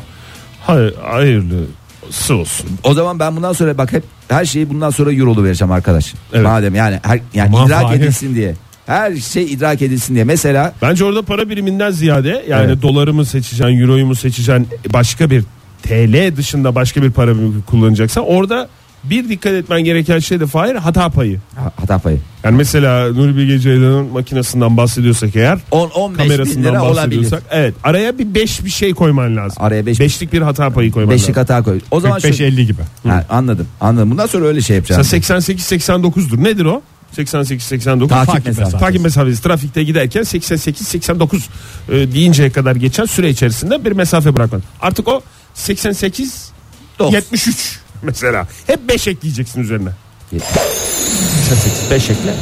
hayır, 0.61 0.94
hayırlısı 1.02 2.35
olsun. 2.35 2.66
o 2.85 2.94
zaman 2.94 3.18
ben 3.18 3.37
bundan 3.37 3.52
sonra 3.52 3.78
bak 3.78 3.92
hep 3.92 4.02
her 4.28 4.44
şeyi 4.44 4.70
bundan 4.70 4.90
sonra 4.90 5.12
eurolu 5.12 5.44
vereceğim 5.44 5.72
arkadaş. 5.72 6.14
Evet. 6.33 6.44
Madem 6.44 6.74
yani 6.74 7.00
her, 7.02 7.20
yani 7.35 7.48
Aman 7.54 7.66
idrak 7.66 7.83
Fahir. 7.83 8.00
edilsin 8.00 8.35
diye. 8.35 8.54
Her 8.87 9.16
şey 9.16 9.52
idrak 9.52 9.83
edilsin 9.83 10.14
diye. 10.14 10.24
Mesela 10.24 10.74
Bence 10.83 11.04
orada 11.04 11.22
para 11.22 11.48
biriminden 11.48 11.90
ziyade 11.90 12.44
yani 12.48 12.66
Evet. 12.66 12.83
doları 12.83 13.14
mı 13.14 13.24
seçeceksin, 13.26 13.80
euroyu 13.80 14.07
mu 14.07 14.14
seçeceksin, 14.14 14.68
başka 14.92 15.30
bir 15.30 15.44
TL 15.83 16.37
dışında 16.37 16.74
başka 16.74 17.02
bir 17.02 17.11
para 17.11 17.35
birimi 17.35 17.62
kullanacaksan 17.62 18.24
orada 18.26 18.68
bir 19.10 19.28
dikkat 19.28 19.52
etmen 19.52 19.84
gereken 19.84 20.18
şey 20.18 20.40
de 20.40 20.46
Fahir 20.46 20.74
hata 20.74 21.08
payı. 21.08 21.40
ha- 21.56 21.72
hata 21.76 21.98
payı. 21.98 22.18
Yani 22.44 22.56
mesela 22.56 23.08
Nuri 23.12 23.36
Bilge 23.36 23.58
Ceylan'ın 23.58 24.06
makinesinden 24.06 24.76
bahsediyorsak 24.76 25.36
eğer 25.36 25.58
10-15 25.70 26.08
bin 26.12 26.14
kamerasından 26.16 26.72
lira 26.72 26.82
olabilir. 26.84 26.96
bahsediyorsak 26.96 27.42
evet 27.50 27.74
araya 27.84 28.18
bir 28.18 28.34
5 28.34 28.64
bir 28.64 28.70
şey 28.70 28.94
koyman 28.94 29.36
lazım. 29.36 29.56
Araya 29.62 29.86
beş- 29.86 30.00
Beşlik 30.00 30.32
bir 30.32 30.42
hata 30.42 30.70
payı 30.70 30.90
koyman 30.92 31.14
Beşlik 31.14 31.28
lazım. 31.36 31.54
hata 31.54 31.62
koy. 31.62 31.80
O 31.90 32.00
zaman 32.00 32.18
şu, 32.18 32.28
45-50 32.28 32.66
gibi. 32.66 32.82
Ha, 33.06 33.24
anladım. 33.30 33.66
Anladım. 33.80 34.10
Bundan 34.10 34.26
sonra 34.26 34.46
öyle 34.46 34.60
şey 34.60 34.76
yapacağım. 34.76 34.98
Mesela 35.00 35.10
88 35.20 35.64
89'dur. 35.72 36.44
Nedir 36.44 36.64
o? 36.64 36.82
88 37.12 37.64
89 37.66 38.16
Takip 38.26 38.46
mesafesi. 38.46 38.78
Takip 38.78 39.00
mesafesi 39.02 39.42
trafikte 39.42 39.84
giderken 39.84 40.22
88 40.22 40.88
89 40.88 41.48
e, 41.88 42.12
deyinceye 42.12 42.50
kadar 42.50 42.76
geçen 42.76 43.04
süre 43.04 43.30
içerisinde 43.30 43.84
bir 43.84 43.92
mesafe 43.92 44.36
bırakman. 44.36 44.62
Artık 44.80 45.08
o 45.08 45.22
88 45.54 46.50
Dokuz. 46.98 47.14
73 47.14 47.78
mesela. 48.04 48.46
Hep 48.66 48.88
5 48.88 49.08
ekleyeceksin 49.08 49.60
üzerine. 49.60 49.90
88 50.30 51.90
5 51.90 52.10
ekle 52.10 52.34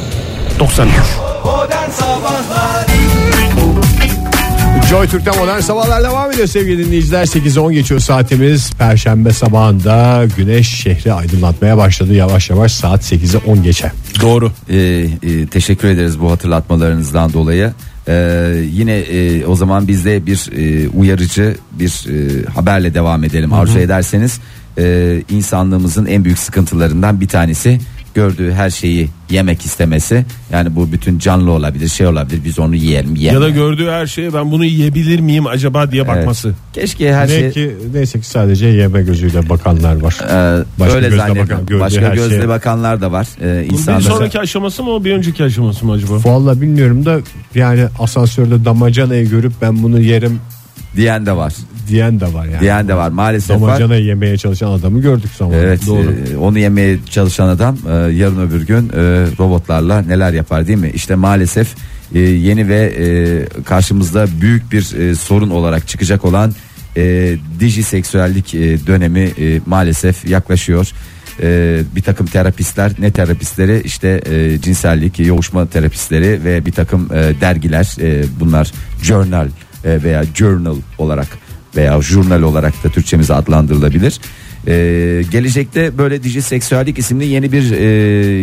93. 0.59 0.93
Modern 1.45 1.89
Sabahlar 1.89 2.85
Joy 4.93 5.07
Türk'te 5.07 5.31
modern 5.31 5.59
sabahlar 5.59 6.03
devam 6.03 6.31
ediyor 6.31 6.47
sevgili 6.47 6.85
dinleyiciler. 6.85 7.25
8'e 7.25 7.59
10 7.59 7.73
geçiyor 7.73 7.99
saatimiz. 7.99 8.71
Perşembe 8.71 9.33
sabahında 9.33 10.25
güneş 10.37 10.67
şehri 10.67 11.13
aydınlatmaya 11.13 11.77
başladı. 11.77 12.13
Yavaş 12.13 12.49
yavaş 12.49 12.71
saat 12.71 13.11
8'e 13.11 13.51
10 13.51 13.63
geçe. 13.63 13.91
Doğru. 14.21 14.51
Ee, 14.69 14.77
e, 14.77 15.47
teşekkür 15.47 15.87
ederiz 15.87 16.19
bu 16.19 16.31
hatırlatmalarınızdan 16.31 17.33
dolayı. 17.33 17.73
Ee, 18.07 18.55
yine 18.71 18.97
e, 18.97 19.45
o 19.45 19.55
zaman 19.55 19.87
biz 19.87 20.05
de 20.05 20.25
bir 20.25 20.49
e, 20.57 20.89
uyarıcı 20.89 21.55
bir 21.71 22.05
e, 22.09 22.45
haberle 22.45 22.93
devam 22.93 23.23
edelim 23.23 23.53
arzu 23.53 23.79
ederseniz. 23.79 24.39
E, 24.77 25.21
insanlığımızın 25.29 26.05
en 26.05 26.25
büyük 26.25 26.39
sıkıntılarından 26.39 27.21
bir 27.21 27.27
tanesi 27.27 27.79
gördüğü 28.13 28.51
her 28.51 28.69
şeyi 28.69 29.09
yemek 29.29 29.65
istemesi. 29.65 30.25
Yani 30.51 30.75
bu 30.75 30.91
bütün 30.91 31.19
canlı 31.19 31.51
olabilir, 31.51 31.87
şey 31.87 32.07
olabilir. 32.07 32.41
Biz 32.45 32.59
onu 32.59 32.75
yiyelim, 32.75 33.15
yiyelim. 33.15 33.41
Ya 33.41 33.45
da 33.47 33.49
gördüğü 33.49 33.89
her 33.89 34.07
şeye 34.07 34.33
ben 34.33 34.51
bunu 34.51 34.65
yiyebilir 34.65 35.19
miyim 35.19 35.47
acaba 35.47 35.91
diye 35.91 36.07
bakması. 36.07 36.53
Keşke 36.73 37.13
her 37.13 37.27
şey 37.27 37.51
ki, 37.51 37.75
neyse 37.93 38.19
ki 38.19 38.27
sadece 38.27 38.67
yeme 38.67 39.01
gözüyle 39.03 39.49
bakanlar 39.49 40.01
var. 40.01 40.17
e, 40.23 40.63
Başka 40.79 40.95
öyle 40.95 41.07
gözle 41.09 41.17
zannediyorum. 41.21 41.65
bakan, 41.67 41.79
Başka 41.79 42.09
gözle 42.15 42.35
şeye- 42.35 42.47
bakanlar 42.47 43.01
da 43.01 43.11
var. 43.11 43.27
E, 43.41 43.63
Bu 43.65 43.69
bir 43.69 43.73
insanlar 43.73 44.01
sonraki 44.01 44.39
aşaması 44.39 44.83
mı 44.83 44.89
o 44.89 45.03
bir 45.03 45.13
önceki 45.13 45.43
aşaması 45.43 45.85
mı 45.85 45.91
acaba? 45.91 46.13
Vallahi 46.25 46.61
bilmiyorum 46.61 47.05
da 47.05 47.19
yani 47.55 47.85
asansörde 47.99 48.65
damacanayı 48.65 49.29
görüp 49.29 49.53
ben 49.61 49.83
bunu 49.83 49.99
yerim 49.99 50.39
diyen 50.95 51.25
de 51.25 51.35
var. 51.35 51.53
diyen 51.87 52.19
de 52.19 52.33
var 52.33 52.45
yani. 52.45 52.59
Diyen 52.61 52.87
de 52.87 52.95
var. 52.95 53.09
Maalesef 53.09 53.61
var. 53.61 53.67
Damacanayı 53.69 54.05
yemeye 54.05 54.37
çalışan 54.37 54.71
adamı 54.71 55.01
gördük 55.01 55.31
zaman. 55.37 55.53
Evet, 55.53 55.87
Doğru. 55.87 56.13
e, 56.33 56.37
onu 56.37 56.59
yemeye 56.59 56.97
çalışan 57.09 57.47
adam 57.47 57.77
e, 57.89 57.93
yarın 57.93 58.47
öbür 58.47 58.67
gün 58.67 58.89
e, 58.89 59.01
robotlarla 59.39 60.01
neler 60.01 60.33
yapar 60.33 60.67
değil 60.67 60.79
mi? 60.79 60.91
İşte 60.93 61.15
maalesef 61.15 61.75
e, 62.15 62.19
yeni 62.19 62.67
ve 62.67 62.93
e, 62.97 63.63
karşımızda 63.63 64.27
büyük 64.41 64.71
bir 64.71 64.95
e, 64.99 65.15
sorun 65.15 65.49
olarak 65.49 65.87
çıkacak 65.87 66.25
olan 66.25 66.53
e, 66.97 67.35
dijiseksüellik 67.59 68.55
e, 68.55 68.87
dönemi 68.87 69.19
e, 69.19 69.61
maalesef 69.65 70.29
yaklaşıyor. 70.29 70.91
E, 71.41 71.79
bir 71.95 72.01
takım 72.01 72.27
terapistler 72.27 72.91
ne 72.99 73.11
terapistleri 73.11 73.81
işte 73.85 74.21
e, 74.25 74.61
cinsellik 74.61 75.19
yoğuşma 75.19 75.65
terapistleri 75.65 76.43
ve 76.43 76.65
bir 76.65 76.71
takım 76.71 77.09
e, 77.13 77.41
dergiler 77.41 77.95
e, 78.01 78.23
bunlar 78.39 78.71
journal 79.01 79.47
e, 79.85 80.03
veya 80.03 80.23
journal 80.35 80.75
olarak 80.97 81.27
veya 81.75 82.01
jurnal 82.01 82.41
olarak 82.41 82.83
da 82.83 82.89
Türkçemize 82.89 83.33
adlandırılabilir. 83.33 84.19
Ee, 84.67 85.23
gelecekte 85.31 85.97
böyle 85.97 86.23
dijiseksüellik 86.23 86.97
isimli 86.97 87.25
yeni 87.25 87.51
bir 87.51 87.71
e, 87.71 87.85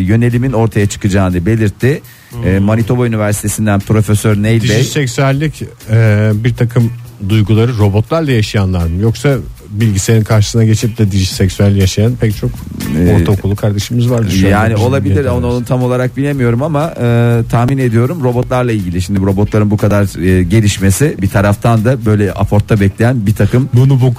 yönelimin 0.00 0.52
ortaya 0.52 0.86
çıkacağını 0.86 1.46
belirtti. 1.46 2.02
Ee, 2.44 2.58
Manitoba 2.58 3.06
Üniversitesi'nden 3.06 3.80
Profesör 3.80 4.42
Neil 4.42 4.62
Bey. 4.62 4.68
Dijiseksüellik 4.68 5.62
e, 5.90 6.30
bir 6.34 6.54
takım 6.54 6.92
duyguları 7.28 7.78
robotlarla 7.78 8.30
yaşayanlar 8.30 8.86
mı? 8.86 9.02
Yoksa 9.02 9.36
bilgisayarın 9.70 10.24
karşısına 10.24 10.64
geçip 10.64 10.98
de 10.98 11.10
dijiseksüel 11.10 11.76
yaşayan 11.76 12.12
pek 12.20 12.36
çok 12.36 12.50
Ee, 12.98 13.16
ortaokulu 13.20 13.56
kardeşimiz 13.56 14.10
vardı. 14.10 14.30
şu 14.30 14.46
Yani 14.46 14.76
olabilir 14.76 15.24
onu, 15.24 15.46
onu 15.46 15.64
tam 15.64 15.82
olarak 15.82 16.16
bilemiyorum 16.16 16.62
ama 16.62 16.94
e, 17.02 17.40
tahmin 17.50 17.78
ediyorum 17.78 18.22
robotlarla 18.24 18.72
ilgili. 18.72 19.02
Şimdi 19.02 19.20
robotların 19.20 19.70
bu 19.70 19.76
kadar 19.76 20.22
e, 20.24 20.42
gelişmesi 20.42 21.16
bir 21.22 21.28
taraftan 21.28 21.84
da 21.84 22.04
böyle 22.06 22.32
aportta 22.32 22.80
bekleyen 22.80 23.26
bir 23.26 23.34
takım 23.34 23.68
Bunu 23.74 24.00
bu, 24.00 24.14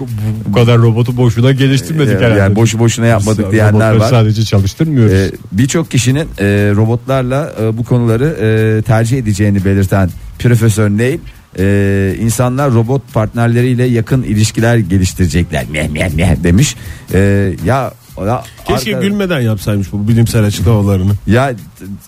bu 0.48 0.52
kadar 0.54 0.78
robotu 0.78 1.18
boşuna 1.18 1.52
geliştirmedik 1.52 2.14
e, 2.14 2.18
herhalde. 2.18 2.40
yani 2.40 2.56
boşu 2.56 2.80
boşuna 2.80 3.06
yapmadık 3.06 3.46
Biz 3.46 3.52
diyenler 3.52 3.72
robotları 3.74 4.00
var. 4.00 4.10
sadece 4.10 4.46
çalıştırmıyoruz. 4.46 5.14
Ee, 5.14 5.32
Birçok 5.52 5.92
kişinin 5.92 6.28
e, 6.40 6.72
robotlarla 6.76 7.54
e, 7.62 7.78
bu 7.78 7.84
konuları 7.84 8.26
e, 8.42 8.82
tercih 8.82 9.18
edeceğini 9.18 9.66
belirten 9.66 10.10
Profesör 10.40 10.90
Neil 10.90 11.20
e, 11.60 12.16
insanlar 12.20 12.74
robot 12.74 13.02
partnerleriyle 13.14 13.84
yakın 13.86 14.24
ilişkiler 14.24 14.78
geliştirecekler 14.78 15.66
meh 15.72 15.90
meh 15.90 16.14
meh 16.14 16.44
demiş. 16.44 16.76
E, 17.14 17.20
ya 17.66 17.92
ya, 18.26 18.44
Keşke 18.68 18.92
arka- 18.92 19.02
gülmeden 19.02 19.42
yapsaymış 19.42 19.92
bu 19.92 20.08
bilimsel 20.08 20.44
açıklamalarını. 20.44 21.12
ya 21.28 21.54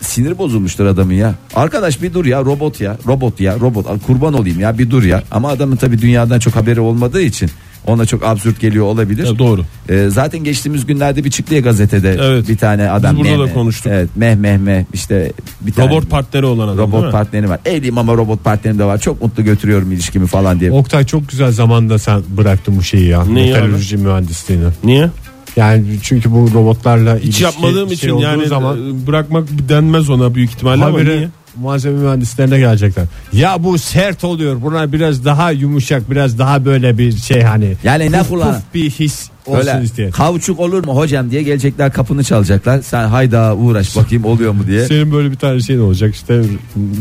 sinir 0.01 0.37
bozulmuştur 0.37 0.85
adamın 0.85 1.13
ya. 1.13 1.35
Arkadaş 1.55 2.01
bir 2.01 2.13
dur 2.13 2.25
ya 2.25 2.41
robot 2.41 2.81
ya 2.81 2.97
robot 3.07 3.39
ya 3.39 3.59
robot 3.59 3.87
Al, 3.87 3.99
kurban 3.99 4.33
olayım 4.33 4.59
ya 4.59 4.77
bir 4.77 4.89
dur 4.91 5.03
ya. 5.03 5.23
Ama 5.31 5.49
adamın 5.49 5.75
tabi 5.75 6.01
dünyadan 6.01 6.39
çok 6.39 6.55
haberi 6.55 6.79
olmadığı 6.79 7.21
için 7.21 7.49
ona 7.87 8.05
çok 8.05 8.23
absürt 8.25 8.59
geliyor 8.59 8.85
olabilir. 8.85 9.25
Ya 9.25 9.39
doğru. 9.39 9.61
Ee, 9.89 10.07
zaten 10.09 10.43
geçtiğimiz 10.43 10.85
günlerde 10.85 11.23
bir 11.23 11.31
çıktı 11.31 11.53
ya 11.55 11.59
gazetede 11.61 12.17
Evet. 12.21 12.49
bir 12.49 12.57
tane 12.57 12.89
adam. 12.89 13.15
Biz 13.17 13.25
burada 13.25 13.37
meh 13.43 13.49
da 13.49 13.53
konuştuk. 13.53 13.91
Evet 13.95 14.09
meh 14.15 14.35
meh 14.35 14.57
meh 14.57 14.83
işte 14.93 15.31
bir 15.61 15.71
tane 15.73 15.89
Robot 15.89 16.09
partneri 16.09 16.45
olan 16.45 16.67
adam 16.67 16.77
robot 16.77 17.05
mi? 17.05 17.11
partneri 17.11 17.49
var. 17.49 17.59
Eğliyim 17.65 17.97
ama 17.97 18.13
robot 18.13 18.43
partnerim 18.43 18.79
de 18.79 18.83
var. 18.85 18.97
Çok 18.97 19.21
mutlu 19.21 19.43
götürüyorum 19.43 19.91
ilişkimi 19.91 20.27
falan 20.27 20.59
diye. 20.59 20.71
Oktay 20.71 21.05
çok 21.05 21.29
güzel 21.29 21.51
zamanda 21.51 21.99
sen 21.99 22.21
bıraktın 22.37 22.77
bu 22.77 22.83
şeyi 22.83 23.07
ya. 23.07 23.25
Neyi 23.25 23.53
Metalürji 23.53 23.97
mühendisliğini. 23.97 24.65
Niye? 24.83 25.09
Yani 25.55 25.83
çünkü 26.03 26.31
bu 26.31 26.49
robotlarla 26.53 27.17
Hiç 27.17 27.23
ilişki 27.25 27.43
yapmadığım 27.43 27.87
şey 27.87 27.95
için 27.95 28.09
olduğu 28.09 28.23
yani 28.23 28.47
zaman 28.47 28.77
e, 28.89 29.07
bırakmak 29.07 29.47
denmez 29.69 30.09
ona 30.09 30.35
büyük 30.35 30.49
ihtimalle 30.49 30.85
ama 30.85 30.97
habire 30.97 31.17
niye? 31.17 31.29
malzeme 31.61 31.99
mühendislerine 31.99 32.59
gelecekler. 32.59 33.05
Ya 33.33 33.63
bu 33.63 33.77
sert 33.77 34.23
oluyor. 34.23 34.61
Buna 34.61 34.91
biraz 34.91 35.25
daha 35.25 35.51
yumuşak, 35.51 36.11
biraz 36.11 36.39
daha 36.39 36.65
böyle 36.65 36.97
bir 36.97 37.17
şey 37.17 37.41
hani. 37.41 37.73
Yani 37.83 38.11
ne 38.11 38.19
puf 38.19 38.29
kullan- 38.29 38.53
puf 38.53 38.63
bir 38.73 38.89
his 38.89 39.29
olsun 39.45 39.67
Öyle 39.69 39.83
isteyen. 39.83 40.11
kauçuk 40.11 40.59
olur 40.59 40.85
mu 40.85 40.95
hocam 40.95 41.31
diye 41.31 41.43
gelecekler 41.43 41.93
kapını 41.93 42.23
çalacaklar. 42.23 42.81
Sen 42.81 43.07
hayda 43.07 43.55
uğraş 43.55 43.95
bakayım 43.95 44.25
oluyor 44.25 44.51
mu 44.51 44.63
diye. 44.67 44.85
Senin 44.85 45.11
böyle 45.11 45.31
bir 45.31 45.35
tane 45.35 45.59
şeyin 45.59 45.79
olacak 45.79 46.15
işte 46.15 46.41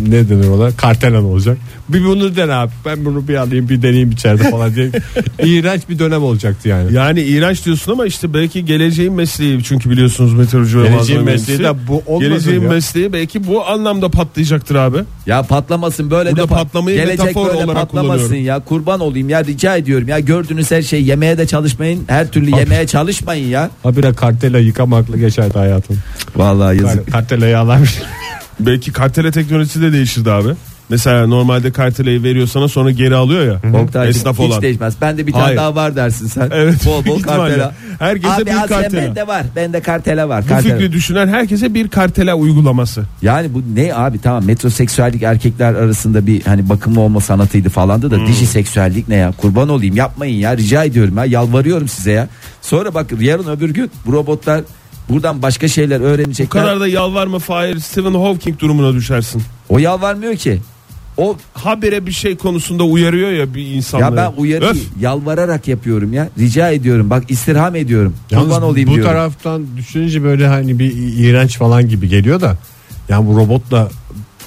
ne 0.09 0.29
denir 0.29 0.49
ona 0.49 0.71
kartelan 0.77 1.25
olacak. 1.25 1.59
Bir 1.89 2.05
bunu 2.05 2.37
dene 2.37 2.53
abi 2.55 2.73
ben 2.87 3.05
bunu 3.05 3.29
bir 3.29 3.35
alayım 3.35 3.69
bir 3.69 3.83
deneyeyim 3.83 4.11
içeride 4.11 4.51
falan 4.51 4.75
diye. 4.75 4.91
İğrenç 5.45 5.83
bir 5.89 5.99
dönem 5.99 6.23
olacaktı 6.23 6.69
yani. 6.69 6.95
Yani 6.95 7.21
iğrenç 7.21 7.65
diyorsun 7.65 7.93
ama 7.93 8.07
işte 8.07 8.35
belki 8.35 8.65
geleceğin 8.65 9.13
mesleği 9.13 9.63
çünkü 9.65 9.91
biliyorsunuz 9.91 10.35
meteoroloji 10.35 10.79
ve 10.79 10.89
Geleceğin 10.89 11.23
mesleği 11.25 11.59
de 11.59 11.73
bu 11.89 12.03
olmasın 12.07 12.29
Geleceğin 12.29 12.63
ya. 12.63 12.69
mesleği 12.69 13.13
belki 13.13 13.47
bu 13.47 13.67
anlamda 13.67 14.09
patlayacaktır 14.09 14.75
abi. 14.75 14.99
Ya 15.27 15.43
patlamasın 15.43 16.11
böyle 16.11 16.31
Burada 16.31 16.43
de 16.43 16.47
pat- 16.55 16.59
patlamayı 16.65 16.97
gelecek 16.97 17.19
metafor 17.27 17.47
böyle 17.49 17.65
olarak 17.65 17.75
patlamasın 17.83 18.19
kullanıyorum. 18.27 18.47
ya 18.47 18.59
kurban 18.61 19.01
olayım 19.01 19.29
ya 19.29 19.45
rica 19.45 19.77
ediyorum 19.77 20.09
ya 20.09 20.21
gördüğünüz 20.21 20.71
her 20.71 20.83
şey 20.83 21.03
yemeye 21.05 21.39
de 21.39 21.47
çalışmayın 21.47 22.05
her 22.07 22.32
türlü 22.33 22.57
yemeye 22.57 22.87
çalışmayın 22.87 23.49
ya. 23.49 23.71
Habire 23.83 24.13
kartela 24.13 24.59
yıkamakla 24.59 25.17
geçerdi 25.17 25.59
hayatım. 25.59 25.99
Vallahi 26.37 26.83
yazık. 26.83 27.13
Kartelayı 27.13 27.59
alarmış. 27.59 27.99
Belki 28.61 28.93
kartele 28.93 29.31
teknolojisi 29.31 29.83
de 29.83 29.93
değişirdi 29.93 30.31
abi. 30.31 30.55
Mesela 30.93 31.27
normalde 31.27 31.73
karteleyi 31.73 32.23
veriyor 32.23 32.47
sana 32.47 32.69
sonra 32.69 32.91
geri 32.91 33.15
alıyor 33.17 33.47
ya. 33.47 33.79
Oktay 33.83 34.09
Esnaf 34.09 34.39
hiç 34.39 34.51
olan. 34.51 34.63
değişmez. 34.63 34.95
Ben 35.01 35.19
de 35.19 35.27
bir 35.27 35.33
tane 35.33 35.45
Hayır. 35.45 35.57
daha 35.57 35.75
var 35.75 35.97
dersin 35.97 36.27
sen. 36.27 36.49
Evet, 36.55 36.87
Bol 36.87 37.05
bol 37.07 37.23
kartela. 37.23 37.75
Herkese 37.99 38.33
Abi 38.35 38.47
bir 38.47 38.53
kartela. 38.69 38.93
bende 39.09 39.27
var. 39.27 39.47
Bende 39.57 39.81
kartela 39.81 40.29
var. 40.29 40.45
Bu 40.45 40.49
Kartela. 40.49 40.75
fikri 40.79 40.93
düşünen 40.93 41.29
herkese 41.29 41.75
bir 41.75 41.89
kartela 41.89 42.35
uygulaması. 42.35 43.03
Yani 43.23 43.55
bu 43.55 43.63
ne 43.75 43.95
abi 43.95 44.19
tamam 44.21 44.45
metroseksüellik 44.45 45.23
erkekler 45.23 45.75
arasında 45.75 46.27
bir 46.27 46.43
hani 46.43 46.69
bakımlı 46.69 47.01
olma 47.01 47.21
sanatıydı 47.21 47.69
falandı 47.69 48.11
Hmm. 48.11 48.21
da 48.23 48.27
dijiseksüellik 48.27 49.09
ne 49.09 49.17
ya 49.17 49.33
kurban 49.33 49.69
olayım 49.69 49.97
yapmayın 49.97 50.37
ya 50.37 50.57
rica 50.57 50.85
ediyorum 50.85 51.17
ya 51.17 51.25
yalvarıyorum 51.25 51.89
size 51.89 52.13
ya. 52.13 52.29
Sonra 52.63 52.95
bak 52.95 53.07
yarın 53.21 53.49
öbür 53.49 53.71
gün 53.71 53.91
bu 54.07 54.13
robotlar 54.13 54.61
buradan 55.09 55.43
başka 55.43 55.69
şeyler 55.69 56.01
Bu 56.01 56.05
öğrenecekler. 56.05 56.63
kadar 56.63 56.81
da 56.81 56.89
yalvarma 56.89 57.39
Fahir 57.39 57.79
Stephen 57.79 58.15
Hawking 58.15 58.59
durumuna 58.59 58.93
düşersin. 58.95 59.43
O 59.69 59.79
yalvarmıyor 59.79 60.37
ki. 60.37 60.61
O 61.17 61.37
Habire 61.55 62.07
bir 62.07 62.13
şey 62.13 62.37
konusunda 62.37 62.85
uyarıyor 62.85 63.31
ya 63.31 63.55
bir 63.55 63.67
insanları. 63.67 64.17
ya 64.17 64.33
ben 64.37 64.41
uyarı 64.43 64.65
Öf. 64.65 64.87
yalvararak 65.01 65.69
yapıyorum 65.69 66.13
ya. 66.13 66.29
Rica 66.39 66.71
ediyorum. 66.71 67.11
Bak 67.11 67.25
istirham 67.29 67.77
ediyorum. 67.77 68.15
Yalnız 68.31 68.47
Kurban 68.49 68.63
olayım 68.63 68.91
bu 68.91 68.95
diyorum. 68.95 69.13
taraftan 69.13 69.67
düşününce 69.77 70.23
böyle 70.23 70.47
hani 70.47 70.79
bir 70.79 70.93
iğrenç 70.97 71.59
falan 71.59 71.89
gibi 71.89 72.09
geliyor 72.09 72.41
da 72.41 72.57
yani 73.09 73.27
bu 73.29 73.37
robotla 73.37 73.89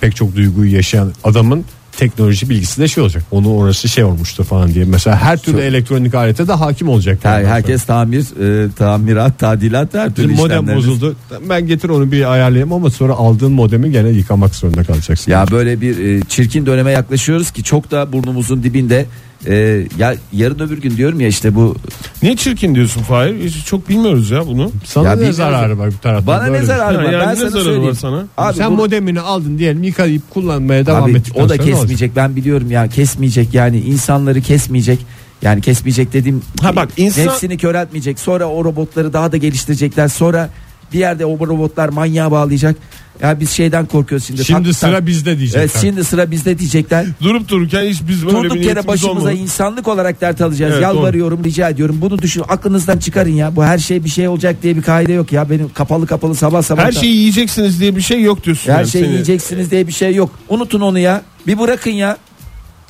pek 0.02 0.16
çok 0.16 0.36
duyguyu 0.36 0.76
yaşayan 0.76 1.12
adamın 1.24 1.66
teknoloji 1.98 2.50
bilgisi 2.50 2.82
de 2.82 2.88
şey 2.88 3.04
olacak. 3.04 3.24
Onu 3.32 3.54
orası 3.56 3.90
şey 3.90 4.04
olmuştu 4.04 4.44
falan 4.44 4.74
diye. 4.74 4.86
Mesela 4.86 5.18
her 5.18 5.38
türlü 5.38 5.56
Çok- 5.58 5.64
elektronik 5.66 6.16
alete 6.16 6.48
de 6.48 6.54
hakim 6.54 6.90
olacak. 6.90 7.20
Her, 7.24 7.44
herkes 7.46 7.84
tamir, 7.84 8.22
e, 8.66 8.72
tamirat, 8.72 9.40
tadilat 9.40 9.94
her 9.94 10.14
türlü 10.16 10.30
Bizim 10.30 10.44
modem 10.44 10.64
işlemleriniz- 10.64 10.76
bozuldu. 10.78 11.16
Ben 11.50 11.68
getir 11.68 11.90
onu 11.90 12.12
bir 12.12 12.32
ayarlayayım 12.34 12.74
ama 12.74 12.90
sonra 12.90 13.14
aldığın 13.14 13.52
modemi 13.52 13.92
gene 13.92 14.10
yıkamak 14.10 14.56
zorunda 14.56 14.84
kalacaksın. 14.84 15.32
Ya 15.32 15.46
böyle 15.52 15.82
bir 15.82 16.06
e, 16.06 16.22
çirkin 16.30 16.66
döneme 16.66 16.92
yaklaşıyoruz 16.92 17.52
ki 17.52 17.64
çok 17.64 17.92
da 17.92 18.14
burnumuzun 18.14 18.64
dibinde. 18.64 19.06
E, 19.48 19.84
ya 19.98 20.16
yarın 20.34 20.60
öbür 20.60 20.82
gün 20.82 20.98
diyorum 20.98 21.20
ya 21.20 21.28
işte 21.28 21.56
bu 21.56 21.76
Niye 22.24 22.36
çirkin 22.36 22.76
diyorsun 22.76 23.02
Fahir? 23.02 23.44
Hiç 23.44 23.66
Çok 23.66 23.90
bilmiyoruz 23.90 24.32
ya 24.32 24.48
bunu. 24.48 24.72
Sana 24.86 25.04
Ya 25.06 25.10
ne 25.12 25.16
bilmiyorum. 25.16 25.38
zararı 25.38 25.80
var 25.80 25.92
bir 25.92 25.98
taraftan? 25.98 26.28
bana 26.28 26.44
ne 26.46 26.52
Böyle 26.52 26.66
zararı 26.66 26.94
Ya 26.94 27.00
var 27.04 27.12
yani 27.12 27.22
ben 27.26 27.32
ne 27.32 27.36
sana 27.36 27.50
zararı 27.50 27.64
söyleyeyim. 27.66 27.88
var 27.90 27.94
sana? 27.94 28.26
Abi 28.38 28.58
Sen 28.58 28.72
bu- 28.72 28.76
modemini 28.76 29.20
aldın 29.22 29.58
diyelim 29.58 29.84
yıkayıp 29.84 30.30
kullanmaya 30.30 30.86
devam 30.86 31.04
Abi, 31.04 31.12
ettikten 31.12 31.42
o 31.42 31.50
da 31.50 31.54
sonra 31.56 31.64
ne 31.64 31.64
olacak? 31.64 31.80
kesmeyecek 31.80 32.16
ben 32.16 32.36
biliyorum 32.36 32.72
ya 32.72 32.88
kesmeyecek 32.88 33.54
yani 33.54 33.80
insanları 33.80 34.42
kesmeyecek. 34.42 35.00
Yani 35.42 35.62
kesmeyecek 35.62 36.14
dediğim 36.14 36.42
Ha 36.62 36.76
bak, 36.76 36.90
insan- 36.98 37.26
nefsini 37.26 37.58
köreltmeyecek. 37.58 38.20
Sonra 38.20 38.46
o 38.46 38.66
robotları 38.66 39.14
daha 39.14 39.32
da 39.32 39.38
geliştirecekler. 39.38 40.08
Sonra 40.08 40.50
bir 40.94 41.00
yerde 41.00 41.26
o 41.26 41.40
robotlar 41.48 41.90
manyağa 41.90 42.32
bağlayacak. 42.32 42.76
Ya 43.22 43.40
biz 43.40 43.50
şeyden 43.50 43.86
korkuyoruz 43.86 44.28
şimdi. 44.28 44.46
Şimdi 44.46 44.64
Tak- 44.70 44.76
sıra 44.78 44.92
tak- 44.92 45.08
bizde 45.08 45.38
diyecekler. 45.38 45.60
Evet, 45.62 45.78
şimdi 45.82 46.04
sıra 46.04 46.32
bizde 46.32 46.60
diyecekler. 46.60 47.06
Durup 47.22 47.48
dururken 47.50 47.84
hiç 47.84 48.02
biz 48.08 48.26
böyle 48.26 48.44
bir 48.44 48.50
Durduk 48.50 48.66
yere 48.66 48.88
başımıza 48.88 49.20
olmadı. 49.20 49.34
insanlık 49.36 49.88
olarak 49.88 50.22
dert 50.22 50.42
alacağız. 50.42 50.74
Evet, 50.74 50.84
Yalvarıyorum, 50.84 51.44
rica 51.44 51.70
ediyorum. 51.70 51.98
Bunu 52.02 52.20
düşün, 52.20 52.44
aklınızdan 52.48 52.98
çıkarın 52.98 53.32
ya. 53.32 53.56
Bu 53.56 53.64
her 53.64 53.78
şey 53.78 54.04
bir 54.04 54.10
şey 54.10 54.28
olacak 54.28 54.56
diye 54.64 54.76
bir 54.78 54.82
kaide 54.82 55.14
yok 55.14 55.32
ya. 55.32 55.50
Benim 55.50 55.70
kapalı 55.74 56.08
kapalı 56.08 56.36
sabah 56.36 56.62
sabah. 56.62 56.84
Her 56.84 56.92
şeyi 56.92 57.16
yiyeceksiniz 57.16 57.80
diye 57.80 57.96
bir 57.96 58.02
şey 58.02 58.22
yok 58.22 58.44
diyorsun. 58.44 58.72
her 58.72 58.78
yani 58.78 58.88
şeyi 58.88 59.04
seni. 59.04 59.12
yiyeceksiniz 59.14 59.72
diye 59.72 59.88
bir 59.88 59.94
şey 59.94 60.16
yok. 60.16 60.32
Unutun 60.50 60.82
onu 60.82 61.00
ya. 61.00 61.22
Bir 61.48 61.60
bırakın 61.60 61.92
ya. 61.92 62.18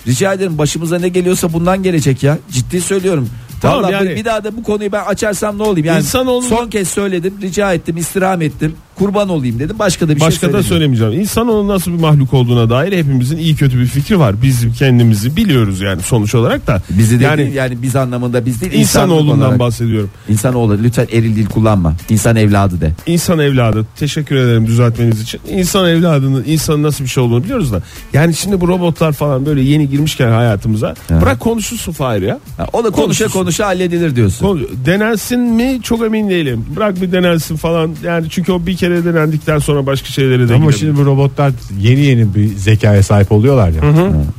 Rica 0.08 0.34
ederim 0.34 0.58
başımıza 0.58 1.00
ne 1.00 1.10
geliyorsa 1.10 1.54
bundan 1.54 1.84
gelecek 1.84 2.24
ya. 2.24 2.38
Ciddi 2.52 2.82
söylüyorum. 2.82 3.30
Tamam 3.62 3.84
Vallahi 3.84 3.94
yani- 3.94 4.16
bir 4.16 4.26
daha 4.26 4.44
da 4.44 4.58
bu 4.58 4.64
konuyu 4.64 4.92
ben 4.92 5.04
açarsam 5.06 5.58
ne 5.58 5.64
olayım? 5.64 5.86
Yani 5.88 6.00
İnsanoğlunun- 6.04 6.48
son 6.50 6.70
kez 6.70 6.88
söyledim, 6.90 7.38
rica 7.42 7.74
ettim, 7.74 7.98
istirham 7.98 8.42
ettim. 8.42 8.76
Kurban 8.96 9.30
olayım 9.30 9.60
dedim. 9.60 9.80
Başka 9.80 10.08
da 10.08 10.16
bir 10.16 10.22
Başka 10.22 10.48
şey 10.48 10.54
da 10.54 10.64
söylemeyeceğim. 10.64 11.14
İnsanoğlu 11.14 11.68
nasıl 11.68 11.92
bir 11.92 12.00
mahluk 12.00 12.34
olduğuna 12.34 12.70
dair 12.70 12.92
hepimizin 12.98 13.38
iyi 13.38 13.56
kötü 13.56 13.80
bir 13.80 13.86
fikri 13.86 14.20
var. 14.20 14.42
Biz 14.42 14.66
kendimizi 14.80 15.36
biliyoruz 15.36 15.82
yani 15.82 16.02
sonuç 16.02 16.36
olarak 16.36 16.68
da. 16.68 16.82
Bizi 16.90 17.24
yani 17.24 17.42
yani, 17.42 17.54
yani 17.54 17.82
biz 17.82 17.96
anlamında 17.96 18.46
biz 18.46 18.62
değil 18.62 18.74
insanoğlundan 18.74 19.40
olarak. 19.40 19.60
bahsediyorum. 19.60 20.10
İnsanoğlu 20.30 20.78
lütfen 20.84 21.08
eril 21.12 21.36
dil 21.36 21.46
kullanma. 21.46 21.94
İnsan 22.10 22.36
evladı 22.36 22.82
de. 22.82 22.92
İnsan 23.06 23.40
evladı 23.40 23.86
teşekkür 23.96 24.36
ederim 24.36 24.68
düzeltmeniz 24.68 25.22
için. 25.22 25.42
İnsan 25.50 25.90
evladının 25.90 26.44
insanın 26.48 26.84
nasıl 26.84 27.04
bir 27.04 27.10
şey 27.10 27.24
olduğunu 27.24 27.44
biliyoruz 27.44 27.72
da. 27.72 27.82
Yani 28.14 28.34
şimdi 28.34 28.62
bu 28.62 28.68
robotlar 28.68 29.12
falan 29.12 29.46
böyle 29.46 29.62
yeni 29.62 29.90
girmişken 29.90 30.32
hayatımıza 30.32 30.96
Ha. 31.10 31.22
bırak 31.22 31.40
konuşulsun 31.40 31.92
Fahir 31.92 32.22
ya. 32.22 32.40
Ha, 32.58 32.68
o 32.74 32.84
da 32.84 32.90
konuşa 32.90 33.28
konuşa 33.28 33.66
halledilir 33.66 34.16
diyorsun. 34.16 34.68
Denensin 34.86 35.40
mi 35.40 35.80
çok 35.84 36.06
emin 36.06 36.30
değilim. 36.30 36.66
Bırak 36.76 37.02
bir 37.02 37.12
denensin 37.12 37.56
falan. 37.56 37.92
Yani 38.04 38.28
çünkü 38.30 38.52
o 38.52 38.66
bir 38.66 38.76
kere 38.76 38.85
denendikten 38.90 39.60
sonra 39.60 39.86
başka 39.86 40.08
şeylere 40.10 40.50
de 40.50 40.54
Ama 40.54 40.58
girebilir. 40.66 40.80
şimdi 40.80 40.98
bu 40.98 41.06
robotlar 41.06 41.52
yeni 41.80 42.00
yeni 42.00 42.36
bir 42.36 42.48
zekaya 42.48 43.04
sahip 43.04 43.32
oluyorlar 43.32 43.70
ya. 43.70 43.82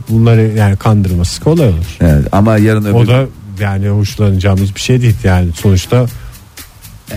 Bunları 0.08 0.42
yani 0.42 0.76
kandırması 0.76 1.42
kolay 1.44 1.68
olur. 1.68 1.96
Evet, 2.00 2.24
ama 2.32 2.58
yarın 2.58 2.84
öbür 2.84 2.94
O 2.94 3.06
da 3.06 3.26
yani 3.60 3.88
hoşlanacağımız 3.88 4.74
bir 4.74 4.80
şey 4.80 5.02
değil 5.02 5.16
yani 5.24 5.48
sonuçta 5.52 6.06
eee, 7.10 7.16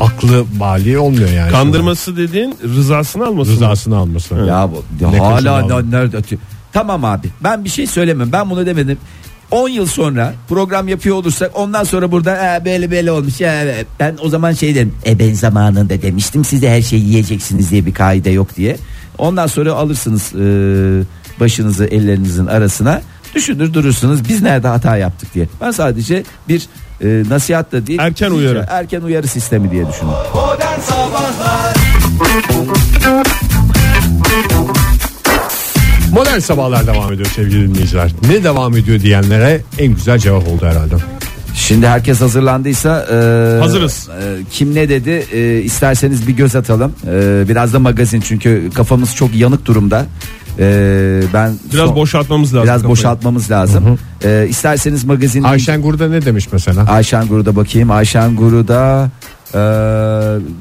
aklı 0.00 0.44
mali 0.58 0.98
olmuyor 0.98 1.28
yani. 1.30 1.50
Kandırması 1.50 2.16
dediğin 2.16 2.54
rızasını 2.76 3.26
alması. 3.26 3.50
mı? 3.50 3.56
rızasını 3.56 3.96
alması. 3.96 4.34
Ya 4.34 4.70
bu 5.00 5.12
Ne 5.12 5.18
hala 5.18 5.80
nerede 5.82 6.16
atıyor? 6.16 6.40
Tamam 6.72 7.04
abi 7.04 7.28
ben 7.44 7.64
bir 7.64 7.68
şey 7.70 7.86
söylemem 7.86 8.32
ben 8.32 8.50
bunu 8.50 8.66
demedim. 8.66 8.98
10 9.50 9.68
yıl 9.68 9.86
sonra 9.86 10.34
program 10.48 10.88
yapıyor 10.88 11.16
olursak 11.16 11.50
ondan 11.54 11.84
sonra 11.84 12.12
burada 12.12 12.56
"E, 12.56 12.64
böyle 12.64 12.90
böyle 12.90 13.10
olmuş 13.10 13.40
ya 13.40 13.64
e, 13.64 13.84
ben 14.00 14.16
o 14.22 14.28
zaman 14.28 14.52
şey 14.52 14.74
derim 14.74 14.94
e 15.06 15.18
ben 15.18 15.34
zamanında 15.34 16.02
demiştim 16.02 16.44
size 16.44 16.70
her 16.70 16.82
şeyi 16.82 17.04
yiyeceksiniz 17.04 17.70
diye 17.70 17.86
bir 17.86 17.94
kaide 17.94 18.30
yok 18.30 18.56
diye. 18.56 18.76
Ondan 19.18 19.46
sonra 19.46 19.72
alırsınız 19.72 20.32
e, 20.34 20.40
başınızı 21.40 21.84
ellerinizin 21.86 22.46
arasına 22.46 23.02
düşünür 23.34 23.74
durursunuz 23.74 24.28
biz 24.28 24.42
nerede 24.42 24.68
hata 24.68 24.96
yaptık? 24.96 25.34
diye. 25.34 25.46
Ben 25.60 25.70
sadece 25.70 26.24
bir 26.48 26.66
e, 27.02 27.22
nasihat 27.28 27.72
da 27.72 27.86
değil 27.86 27.98
Erken 28.02 28.30
uyarı. 28.30 28.66
erken 28.70 29.00
uyarı 29.00 29.26
sistemi 29.28 29.70
diye 29.70 29.88
düşünüyorum. 29.88 30.26
Modern 30.34 30.80
Sabahlar 30.80 31.74
Modern 36.36 36.46
sabahlar 36.46 36.86
devam 36.86 37.12
ediyor 37.12 37.28
sevgili 37.36 37.68
dinleyiciler. 37.68 38.10
Ne 38.28 38.44
devam 38.44 38.76
ediyor 38.76 39.00
diyenlere 39.00 39.60
en 39.78 39.94
güzel 39.94 40.18
cevap 40.18 40.48
oldu 40.48 40.66
herhalde. 40.66 40.94
Şimdi 41.54 41.86
herkes 41.86 42.20
hazırlandıysa 42.20 43.06
e, 43.10 43.60
Hazırız. 43.60 44.08
e, 44.08 44.36
kim 44.50 44.74
ne 44.74 44.88
dedi 44.88 45.26
e, 45.32 45.60
isterseniz 45.62 46.28
bir 46.28 46.32
göz 46.36 46.56
atalım. 46.56 46.92
E, 47.06 47.44
biraz 47.48 47.72
da 47.72 47.78
magazin 47.78 48.20
çünkü 48.20 48.70
kafamız 48.74 49.14
çok 49.14 49.34
yanık 49.34 49.66
durumda. 49.66 50.06
E, 50.58 51.20
ben 51.34 51.52
Biraz 51.72 51.86
son- 51.86 51.96
boşaltmamız 51.96 52.54
lazım. 52.54 52.64
biraz 52.64 52.76
kafayı. 52.76 52.90
boşaltmamız 52.92 53.50
lazım. 53.50 53.98
E, 54.24 54.46
isterseniz 54.48 55.04
magazin 55.04 55.42
Ayşen 55.42 55.82
Gurda 55.82 56.08
ne 56.08 56.24
demiş 56.24 56.48
mesela? 56.52 56.84
Ayşen 56.88 57.26
Guru'da 57.28 57.56
bakayım. 57.56 57.90
Ayşen 57.90 58.36
Guru'da 58.36 59.10
e, 59.54 59.58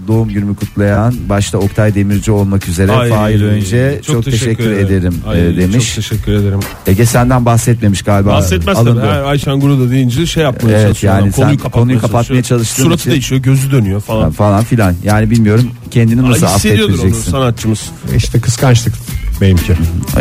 doğum 0.08 0.30
günümü 0.30 0.56
kutlayan 0.56 1.14
başta 1.30 1.58
Oktay 1.58 1.96
Demirci 1.96 2.32
olmak 2.32 2.68
üzere 2.68 2.92
Ay, 2.92 3.10
Fahir 3.10 3.42
önce 3.42 4.02
çok, 4.08 4.26
teşekkür, 4.26 4.72
ederim, 4.72 5.16
Ay, 5.28 5.48
e, 5.50 5.58
demiş. 5.58 5.96
Çok 5.96 5.96
teşekkür 5.96 6.32
ederim. 6.34 6.60
Ege 6.88 7.06
senden 7.06 7.46
bahsetmemiş 7.46 8.02
galiba. 8.02 8.30
Bahsetmez 8.30 8.78
tabii. 8.78 9.00
Ayşen 9.02 9.60
Guru 9.60 9.80
da 9.80 9.90
deyince 9.92 10.26
şey 10.26 10.44
yapmaya 10.44 10.72
Evet, 10.78 10.88
çalışıyor. 10.88 11.14
yani 11.14 11.32
adam. 11.36 11.58
sen 11.62 11.70
konuyu 11.72 12.02
kapatmaya 12.02 12.44
çalıştığın 12.44 12.84
Suratı 12.84 13.00
için- 13.02 13.12
değişiyor, 13.12 13.42
gözü 13.42 13.72
dönüyor 13.72 14.02
falan. 14.02 14.32
falan 14.32 14.64
filan. 14.64 14.96
Yani 15.04 15.30
bilmiyorum 15.30 15.70
kendini 15.92 16.30
nasıl 16.32 16.46
Ay, 16.46 16.54
hissediyordur 16.56 16.84
onu 16.84 16.94
affettireceksin. 16.94 17.32
sanatçımız. 17.32 17.82
İşte 18.18 18.40
kıskançlık 18.40 18.94
benimki. 19.42 19.74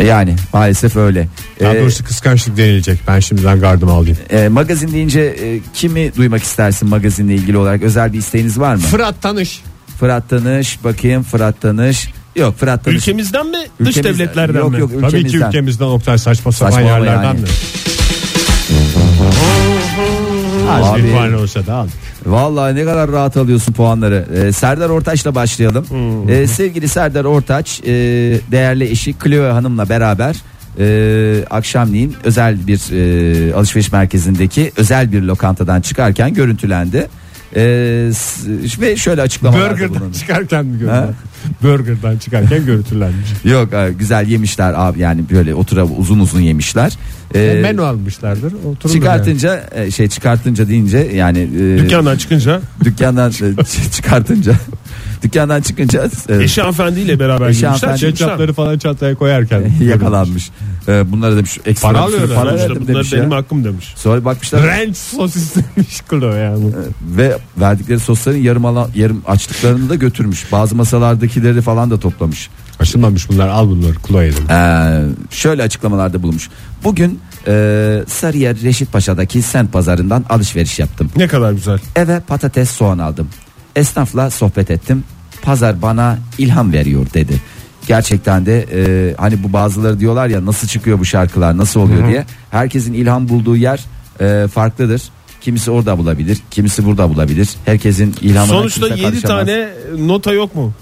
Yani 0.05 0.35
maalesef 0.53 0.95
öyle. 0.95 1.27
Daha 1.61 1.75
Ee, 1.75 1.81
doğrusu 1.81 2.03
kıskançlık 2.05 2.57
denilecek. 2.57 2.99
Ben 3.07 3.19
şimdiden 3.19 3.59
gardımı 3.59 3.91
alayım. 3.91 4.17
e, 4.29 4.47
magazin 4.47 4.93
deyince 4.93 5.21
e, 5.21 5.59
kimi 5.73 6.15
duymak 6.15 6.43
istersin 6.43 6.89
magazinle 6.89 7.35
ilgili 7.35 7.57
olarak 7.57 7.81
özel 7.81 8.13
bir 8.13 8.17
isteğiniz 8.17 8.59
var 8.59 8.75
mı? 8.75 8.81
Fırat 8.81 9.21
Tanış. 9.21 9.61
Fırat 9.99 10.29
Tanış 10.29 10.83
bakayım 10.83 11.23
Fırat 11.23 11.61
Tanış. 11.61 12.07
Yok 12.35 12.57
Fırat 12.59 12.85
Tanış. 12.85 12.97
Ülkemizden 12.97 13.47
mi, 13.47 13.57
dış 13.85 13.95
devletlerden 14.03 14.59
yok, 14.59 14.71
mi? 14.71 14.79
Yok 14.79 14.91
Tabii 15.01 15.27
ki 15.27 15.37
ülkemizden. 15.37 15.85
Oktay 15.85 16.17
saçma 16.17 16.51
sapan 16.51 16.71
Saçmalama 16.71 17.05
yerlerden 17.05 17.23
yani. 17.23 17.39
mi? 17.41 17.47
Az 20.69 20.87
Abi. 20.87 21.03
bir 21.03 21.11
puan 21.11 21.33
olsa 21.33 21.67
da 21.67 21.73
al. 21.73 21.87
Vallahi 22.25 22.75
ne 22.75 22.83
kadar 22.83 23.11
rahat 23.11 23.37
alıyorsun 23.37 23.73
puanları. 23.73 24.25
Ee, 24.35 24.51
Serdar 24.51 24.89
Ortaç'la 24.89 25.35
başlayalım. 25.35 25.85
Ee, 26.29 26.47
sevgili 26.47 26.87
Serdar 26.87 27.25
Ortaç 27.25 27.81
e, 27.83 27.85
değerli 28.51 28.89
eşi 28.89 29.15
Clio 29.23 29.53
Hanım'la 29.53 29.89
beraber 29.89 30.35
e, 30.79 31.45
akşamleyin 31.49 32.15
özel 32.23 32.67
bir 32.67 32.79
e, 32.91 33.53
alışveriş 33.53 33.91
merkezindeki 33.91 34.71
özel 34.77 35.11
bir 35.11 35.21
lokantadan 35.21 35.81
çıkarken 35.81 36.33
görüntülendi. 36.33 37.07
Ee, 37.55 38.11
ve 38.81 38.95
şöyle 38.97 39.21
açıklamalarda 39.21 39.73
Burger'dan 39.73 39.99
bulundu. 39.99 40.17
çıkarken 40.17 40.65
mi 40.65 40.71
Ha? 40.71 40.77
görüntüler? 40.77 41.13
Burger'dan 41.63 42.17
çıkarken 42.17 42.65
görüntülenmiş. 42.65 43.29
Yok 43.43 43.73
e, 43.73 43.93
güzel 43.99 44.27
yemişler 44.27 44.73
abi 44.77 44.99
yani 44.99 45.23
böyle 45.31 45.55
otura 45.55 45.85
uzun 45.85 46.19
uzun 46.19 46.39
yemişler. 46.41 46.97
Ee, 47.35 47.59
Menü 47.61 47.81
almışlardır. 47.81 48.53
Çıkartınca 48.91 49.63
e, 49.75 49.91
şey 49.91 50.07
çıkartınca 50.07 50.67
deyince 50.67 50.97
yani 50.97 51.39
e, 51.39 51.77
Dükkandan 51.77 52.17
çıkınca 52.17 52.61
dükkandan 52.83 53.31
e, 53.31 53.63
çıkartınca 53.91 54.53
dükkandan 55.25 55.61
çıkınca 55.61 56.09
e, 56.29 56.43
eşi 56.43 56.61
hanımefendiyle 56.61 57.19
beraber 57.19 57.49
Eşi 57.49 57.59
girmişler. 57.61 57.87
hanımefendi-. 57.87 58.11
Ketçapları 58.17 58.53
falan 58.53 58.77
çantaya 58.77 59.15
koyarken. 59.15 59.71
yakalanmış. 59.81 60.49
E, 60.87 61.11
bunlara 61.11 61.37
demiş 61.37 61.57
ekstra 61.65 61.87
Para 61.91 61.97
bir 62.07 62.11
sürü 62.11 62.15
alıyorlar. 62.23 62.35
para 62.43 62.49
Sonuçta 62.49 62.69
verdim 62.69 62.81
bunlar 62.87 62.95
demiş 62.95 63.13
benim 63.13 63.31
ya. 63.31 63.37
hakkım 63.37 63.63
demiş. 63.63 63.93
Sonra 63.97 64.25
bakmışlar 64.25 64.63
Ranch 64.67 64.95
sosis 64.97 65.55
demiş 65.55 66.01
kilo 66.09 66.33
yani. 66.33 66.65
ve 67.17 67.37
verdikleri 67.57 67.99
sosların 67.99 68.37
yarım 68.37 68.65
alan, 68.65 68.89
yarım 68.95 69.21
açtıklarını 69.27 69.89
da 69.89 69.95
götürmüş. 69.95 70.51
Bazı 70.51 70.75
masalardakileri 70.75 71.61
falan 71.61 71.91
da 71.91 71.99
toplamış. 71.99 72.49
Açılmamış 72.79 73.29
bunlar 73.29 73.47
al 73.47 73.67
bunları 73.69 73.93
kulağa 73.95 74.23
yedim. 74.23 74.43
Ee, 74.51 75.01
şöyle 75.29 75.63
açıklamalarda 75.63 76.23
bulunmuş. 76.23 76.49
Bugün 76.83 77.19
e, 77.47 78.03
Sarıyer 78.07 78.61
Reşit 78.61 78.91
Paşa'daki 78.91 79.41
sent 79.41 79.73
pazarından 79.73 80.25
alışveriş 80.29 80.79
yaptım. 80.79 81.09
Ne 81.17 81.27
kadar 81.27 81.51
güzel. 81.51 81.79
Eve 81.95 82.19
patates 82.19 82.69
soğan 82.69 82.99
aldım. 82.99 83.29
Esnafla 83.75 84.29
sohbet 84.29 84.71
ettim. 84.71 85.03
Pazar 85.45 85.81
bana 85.81 86.17
ilham 86.37 86.73
veriyor 86.73 87.05
dedi. 87.13 87.33
Gerçekten 87.87 88.45
de 88.45 88.65
e, 88.73 89.13
hani 89.17 89.43
bu 89.43 89.53
bazıları 89.53 89.99
diyorlar 89.99 90.27
ya 90.27 90.45
nasıl 90.45 90.67
çıkıyor 90.67 90.99
bu 90.99 91.05
şarkılar 91.05 91.57
nasıl 91.57 91.79
oluyor 91.79 92.07
diye. 92.07 92.25
Herkesin 92.51 92.93
ilham 92.93 93.29
bulduğu 93.29 93.55
yer 93.55 93.79
e, 94.21 94.47
farklıdır. 94.47 95.01
Kimisi 95.41 95.71
orada 95.71 95.97
bulabilir, 95.97 96.37
kimisi 96.51 96.85
burada 96.85 97.09
bulabilir. 97.09 97.49
Herkesin 97.65 98.15
ilhamına 98.21 98.57
Sonuçta 98.59 98.87
kimse 98.87 99.01
7 99.01 99.21
karışamaz. 99.21 99.45
tane 99.45 99.69
nota 100.07 100.33
yok 100.33 100.55
mu? 100.55 100.73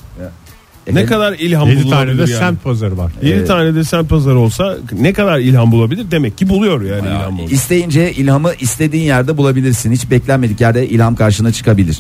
Ne 0.87 0.91
Efendim? 0.91 1.09
kadar 1.09 1.33
ilham 1.33 1.69
7 1.69 1.83
bulunabilir 1.83 2.15
tane 2.17 2.27
de 2.27 2.31
yani? 2.31 2.39
semt 2.39 2.63
pazarı 2.63 2.97
var. 2.97 3.11
7 3.21 3.33
Evet. 3.35 3.47
tane 3.47 3.75
de 3.75 3.83
semt 3.83 4.09
pazarı 4.09 4.39
olsa 4.39 4.77
ne 4.99 5.13
kadar 5.13 5.39
ilham 5.39 5.71
bulabilir? 5.71 6.05
Demek 6.11 6.37
ki 6.37 6.49
buluyor 6.49 6.81
yani 6.81 7.07
ilham 7.07 7.37
bulabilir. 7.37 7.55
İsteyince 7.55 8.13
ilhamı 8.13 8.51
istediğin 8.59 9.03
yerde 9.03 9.37
bulabilirsin. 9.37 9.91
Hiç 9.91 10.11
beklenmedik 10.11 10.61
yerde 10.61 10.87
ilham 10.89 11.15
karşına 11.15 11.51
çıkabilir. 11.51 11.99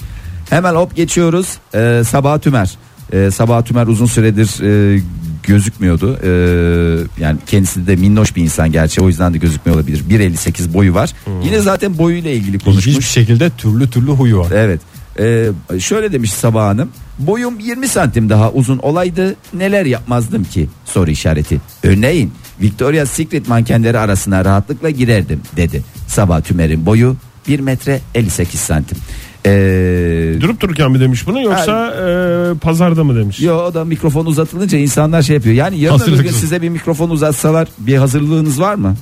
Hemen 0.49 0.75
hop 0.75 0.95
geçiyoruz. 0.95 1.57
Ee, 1.75 2.01
Sabah 2.07 2.39
Tümer. 2.39 2.71
Ee, 3.13 3.31
Sabah 3.31 3.61
Tümer 3.65 3.87
uzun 3.87 4.05
süredir 4.05 4.63
e, 4.97 5.01
gözükmüyordu. 5.43 6.19
Ee, 6.23 7.23
yani 7.23 7.37
kendisi 7.47 7.87
de 7.87 7.95
minnoş 7.95 8.35
bir 8.35 8.41
insan 8.43 8.71
gerçi 8.71 9.01
o 9.01 9.07
yüzden 9.07 9.33
de 9.33 9.37
gözükmüyor 9.37 9.79
olabilir. 9.79 10.03
1.58 10.09 10.73
boyu 10.73 10.93
var. 10.93 11.13
Yine 11.43 11.59
zaten 11.59 11.97
boyuyla 11.97 12.31
ilgili 12.31 12.47
İlginç 12.47 12.61
bir 12.61 12.65
konuşmuş. 12.71 13.07
şekilde 13.07 13.49
türlü 13.49 13.89
türlü 13.89 14.11
huyu 14.11 14.37
var. 14.39 14.51
Evet. 14.55 14.81
Ee, 15.19 15.49
şöyle 15.79 16.11
demiş 16.11 16.31
Sabah 16.33 16.63
Hanım. 16.65 16.89
Boyum 17.19 17.59
20 17.59 17.87
santim 17.87 18.29
daha 18.29 18.51
uzun 18.51 18.77
olaydı 18.77 19.35
neler 19.53 19.85
yapmazdım 19.85 20.43
ki 20.43 20.69
soru 20.85 21.11
işareti. 21.11 21.61
Örneğin 21.83 22.33
Victoria's 22.61 23.09
Secret 23.11 23.47
mankenleri 23.47 23.97
arasına 23.99 24.45
rahatlıkla 24.45 24.89
girerdim 24.89 25.41
dedi. 25.57 25.83
Sabah 26.07 26.41
Tümer'in 26.41 26.85
boyu 26.85 27.15
1 27.47 27.59
metre 27.59 28.01
58 28.15 28.59
santim. 28.59 28.97
Ee, 29.45 30.35
Durup 30.41 30.61
dururken 30.61 30.91
mi 30.91 30.99
demiş 30.99 31.27
bunu 31.27 31.41
yoksa 31.41 31.87
e, 31.91 32.57
pazarda 32.57 33.03
mı 33.03 33.15
demiş? 33.15 33.39
Yo 33.39 33.55
o 33.57 33.73
da 33.73 33.85
mikrofon 33.85 34.25
uzatılınca 34.25 34.77
insanlar 34.77 35.21
şey 35.21 35.35
yapıyor. 35.35 35.55
Yani 35.55 35.79
yarın 35.79 35.95
öbür 35.95 36.05
gün 36.05 36.11
Hazırlıksız. 36.11 36.41
size 36.41 36.61
bir 36.61 36.69
mikrofon 36.69 37.09
uzatsalar 37.09 37.67
bir 37.77 37.97
hazırlığınız 37.97 38.59
var 38.61 38.75
mı? 38.75 38.95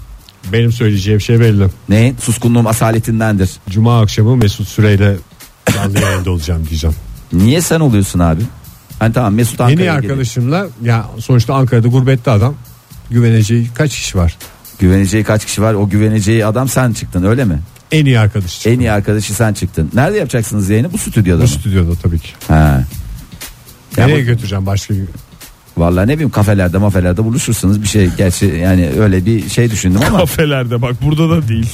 Benim 0.54 0.72
söyleyeceğim 0.72 1.22
şey 1.22 1.40
belli. 1.40 1.68
Ne? 1.90 2.14
Suskunluğum 2.22 2.68
asaletindendir. 2.68 3.50
Cuma 3.70 4.02
akşamı 4.02 4.36
Mesut 4.38 4.68
Süreyle 4.68 5.16
canlı 5.74 6.00
yayında 6.02 6.32
olacağım 6.32 6.68
diyeceğim. 6.70 6.96
Niye 7.34 7.62
sen 7.62 7.80
oluyorsun 7.80 8.20
abi? 8.20 8.42
Hani 9.00 9.14
tamam 9.14 9.34
Mesut 9.34 9.62
Ankara'ya 9.62 9.72
Yeni 9.86 9.96
geliyor. 10.02 10.12
arkadaşımla 10.14 10.68
ya 10.84 11.06
sonuçta 11.20 11.54
Ankara'da 11.54 11.88
gurbette 11.88 12.32
adam 12.32 12.54
güveneceği 13.12 13.68
kaç 13.76 13.92
kişi 13.96 14.18
var? 14.18 14.38
Güveneceği 14.80 15.24
kaç 15.24 15.46
kişi 15.46 15.62
var? 15.62 15.74
O 15.74 15.90
güveneceği 15.90 16.46
adam 16.46 16.68
sen 16.68 16.94
çıktın 16.94 17.24
öyle 17.24 17.46
mi? 17.46 17.60
En 17.92 18.06
iyi 18.06 18.20
arkadaş. 18.20 18.68
En 18.68 18.80
iyi 18.80 18.92
arkadaşı 18.92 19.34
sen 19.34 19.54
çıktın. 19.54 19.90
Nerede 19.94 20.18
yapacaksınız 20.18 20.70
yayını? 20.70 20.94
Bu 20.94 20.98
stüdyoda 20.98 21.38
Bu 21.40 21.42
mı? 21.44 21.48
stüdyoda 21.48 21.96
tabii 22.04 22.20
ki. 22.20 22.30
Ha. 22.48 22.84
Ya 23.98 24.08
Nereye 24.08 24.22
bu- 24.22 24.26
götüreceğim 24.26 24.66
başka 24.66 24.94
bir 24.94 25.02
Vallahi 25.78 26.08
ne 26.08 26.14
bileyim 26.14 26.30
kafelerde 26.30 26.78
mafelerde 26.78 27.24
buluşursunuz 27.24 27.82
bir 27.82 27.88
şey 27.88 28.10
gerçi 28.18 28.46
yani 28.46 28.90
öyle 29.00 29.26
bir 29.26 29.50
şey 29.50 29.72
düşündüm 29.72 30.02
ama 30.08 30.18
Kafelerde 30.18 30.82
bak 30.82 30.96
burada 31.02 31.30
da 31.30 31.48
değil. 31.48 31.70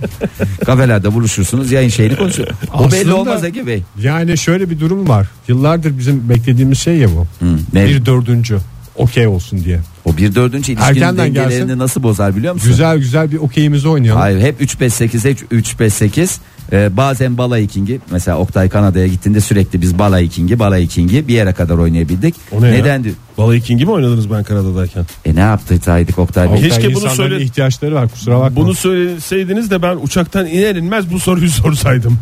kafelerde 0.66 1.14
buluşursunuz 1.14 1.72
yayın 1.72 1.88
şeyini 1.88 2.16
konuşur. 2.16 2.44
O 2.74 2.92
belli 2.92 3.00
Aslında- 3.00 3.16
olmaz 3.16 3.44
Ege 3.44 3.66
Bey. 3.66 3.82
Yani 4.02 4.38
şöyle 4.38 4.70
bir 4.70 4.80
durum 4.80 5.08
var. 5.08 5.26
Yıllardır 5.48 5.98
bizim 5.98 6.28
beklediğimiz 6.28 6.78
şey 6.78 6.96
ya 6.96 7.08
bu. 7.08 7.26
Hı, 7.46 7.56
ne? 7.72 7.86
Bir 7.86 8.06
dördüncü 8.06 8.58
okey 8.96 9.26
olsun 9.26 9.64
diye. 9.64 9.80
O 10.04 10.16
bir 10.16 10.34
dördüncü 10.34 10.72
ilişkinin 10.72 10.88
Erkenden 11.02 11.18
dengelerini 11.26 11.66
gelsin. 11.66 11.78
nasıl 11.78 12.02
bozar 12.02 12.36
biliyor 12.36 12.54
musun? 12.54 12.68
Güzel 12.68 12.98
güzel 12.98 13.32
bir 13.32 13.36
okeyimizi 13.36 13.88
oynayalım. 13.88 14.20
Hayır 14.20 14.40
hep 14.40 14.60
3-5-8 14.62 15.28
hep 15.30 15.52
3-5-8 15.52 16.36
Ee, 16.72 16.96
bazen 16.96 17.38
balayı 17.38 17.68
kingi 17.68 18.00
mesela 18.10 18.38
Oktay 18.38 18.68
Kanada'ya 18.68 19.06
gittiğinde 19.06 19.40
sürekli 19.40 19.82
biz 19.82 19.98
balayı 19.98 20.28
kingi 20.28 20.58
balayı 20.58 20.88
kingi 20.88 21.28
bir 21.28 21.34
yere 21.34 21.52
kadar 21.52 21.78
oynayabildik. 21.78 22.34
O 22.52 22.62
ne 22.62 22.66
ya? 22.68 22.72
Neden 22.74 23.04
diyor? 23.04 23.14
Balayı 23.38 23.60
King'i 23.60 23.84
mi 23.84 23.90
oynadınız 23.90 24.30
ben 24.30 24.44
Kanada'dayken? 24.44 25.04
E 25.24 25.34
ne 25.34 25.40
yaptıysaydık 25.40 26.18
Oktay 26.18 26.46
Bey? 26.48 26.54
Oktay, 26.54 26.68
Keşke 26.70 26.82
bunu 26.94 27.04
insanların 27.04 27.16
söyle- 27.30 27.44
ihtiyaçları 27.44 27.94
var 27.94 28.08
kusura 28.08 28.40
bakma. 28.40 28.56
Bunu 28.56 28.74
söyleseydiniz 28.74 29.70
de 29.70 29.82
ben 29.82 29.96
uçaktan 29.96 30.46
iner 30.46 30.76
inmez 30.76 31.12
bu 31.12 31.20
soruyu 31.20 31.50
sorsaydım. 31.50 32.18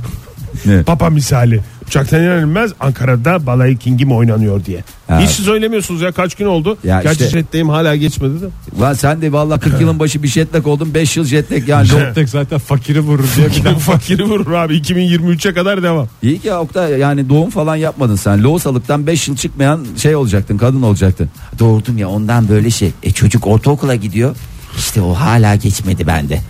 Ne? 0.67 0.83
Papa 0.83 1.11
misali. 1.11 1.61
Uçaktan 1.89 2.21
iner 2.21 2.39
inmez 2.39 2.73
Ankara'da 2.81 3.47
Balayı 3.47 3.77
King'i 3.77 4.05
mi 4.05 4.15
oynanıyor 4.15 4.65
diye. 4.65 4.85
Ha. 5.09 5.21
Hiç 5.21 5.31
söylemiyorsunuz 5.31 6.01
ya 6.01 6.13
kaç 6.13 6.35
gün 6.35 6.47
oldu. 6.47 6.79
Ya 6.85 7.03
Gerçi 7.03 7.25
işte- 7.25 7.39
jetteyim 7.39 7.69
hala 7.69 7.97
geçmedi 7.97 8.35
de. 8.41 8.47
Lan 8.81 8.93
sen 8.93 9.23
de 9.23 9.33
valla 9.33 9.59
40 9.59 9.81
yılın 9.81 9.99
başı 9.99 10.23
bir 10.23 10.29
jetlag 10.29 10.67
oldun 10.67 10.95
5 10.95 11.17
yıl 11.17 11.25
jetlag 11.25 11.69
yani. 11.69 11.89
Tek 12.15 12.29
zaten 12.29 12.59
fakiri 12.59 13.01
vurur 13.01 13.25
diye 13.37 13.47
bir. 13.47 13.79
Fakiri 13.79 14.25
vurur 14.25 14.53
abi 14.53 14.75
2023'e 14.79 15.55
kadar 15.55 15.83
devam. 15.83 16.09
İyi 16.23 16.39
ki 16.39 16.53
Oktay 16.53 16.99
yani 16.99 17.29
doğum 17.29 17.51
falan 17.51 17.77
yapmadın 17.77 18.17
sen. 18.17 18.43
Loğusalıktan 18.43 19.07
5 19.07 19.29
yıl 19.29 19.37
çıkmayan 19.37 19.87
şey 19.97 20.17
olacaktın 20.17 20.59
kadın 20.59 20.83
olacaktın. 20.83 21.31
Doğurdum 21.59 21.99
ya 21.99 22.09
ondan 22.09 22.49
böyle 22.49 22.71
şey. 22.71 22.93
E 23.03 23.11
çocuk 23.11 23.47
ortaokula 23.47 23.95
gidiyor. 23.95 24.37
İşte 24.77 25.03
o 25.03 25.15
hala 25.15 25.55
geçmedi 25.55 26.07
bende. 26.07 26.41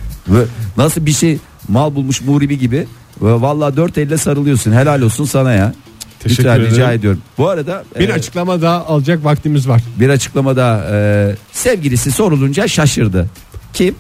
Nasıl 0.77 1.07
bir 1.07 1.13
şey 1.13 1.39
mal 1.69 1.95
bulmuş 1.95 2.21
muhribi 2.23 2.59
gibi. 2.59 2.87
Vallahi 3.21 3.77
dört 3.77 3.99
elle 3.99 4.17
sarılıyorsun. 4.17 4.73
Helal 4.73 5.03
olsun 5.03 5.25
sana 5.25 5.53
ya. 5.53 5.73
Teşekkür 6.21 6.45
Lütfen 6.45 6.61
rica 6.61 6.75
ederim. 6.85 6.99
ediyorum. 6.99 7.21
Bu 7.39 7.49
arada 7.49 7.85
Bir 7.99 8.09
e, 8.09 8.13
açıklama 8.13 8.63
daha 8.63 8.87
alacak 8.87 9.25
vaktimiz 9.25 9.69
var. 9.69 9.83
bir 10.01 10.09
açıklamada 10.09 10.87
e, 10.93 11.35
sevgilisi 11.53 12.13
sorulunca 12.13 12.69
şaşırdı. 12.69 13.27
Kim? 13.73 13.95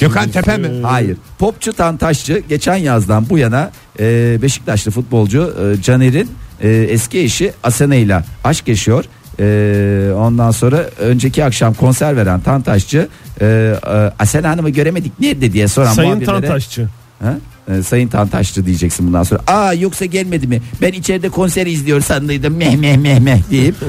Gökhan 0.00 0.28
Tepe 0.30 0.56
mi? 0.56 0.68
Hayır. 0.82 1.16
Popçu 1.38 1.72
Tantaşçı 1.72 2.42
geçen 2.48 2.76
yazdan 2.76 3.26
bu 3.30 3.38
yana 3.38 3.70
e, 4.00 4.38
Beşiktaşlı 4.42 4.90
futbolcu 4.90 5.54
e, 5.78 5.82
Caner'in 5.82 6.30
e, 6.62 6.68
eski 6.68 7.18
eşi 7.18 7.52
Asena 7.62 7.94
ile 7.94 8.24
aşk 8.44 8.68
yaşıyor. 8.68 9.04
E, 9.40 10.12
ondan 10.16 10.50
sonra 10.50 10.76
önceki 11.00 11.44
akşam 11.44 11.74
konser 11.74 12.16
veren 12.16 12.40
Tantaşçı 12.40 13.08
e, 13.40 13.46
e, 13.46 13.90
Asena 14.18 14.48
Hanım'ı 14.50 14.70
göremedik 14.70 15.20
nerede 15.20 15.52
diye 15.52 15.68
soran 15.68 15.92
Sayın 15.92 16.10
muhabirlere- 16.12 16.24
Tantaşçı. 16.26 16.88
Ha? 17.22 17.36
E, 17.68 17.82
Sayın 17.82 18.08
Tantaşçı 18.08 18.66
diyeceksin 18.66 19.06
bundan 19.06 19.22
sonra. 19.22 19.40
Aa 19.46 19.72
yoksa 19.74 20.04
gelmedi 20.04 20.46
mi? 20.46 20.62
Ben 20.82 20.92
içeride 20.92 21.28
konser 21.28 21.66
izliyor 21.66 22.00
sandıydım. 22.00 22.56
Meh 22.56 22.76
meh 22.76 22.96
meh 22.96 23.18
meh 23.20 23.50
deyip. 23.50 23.74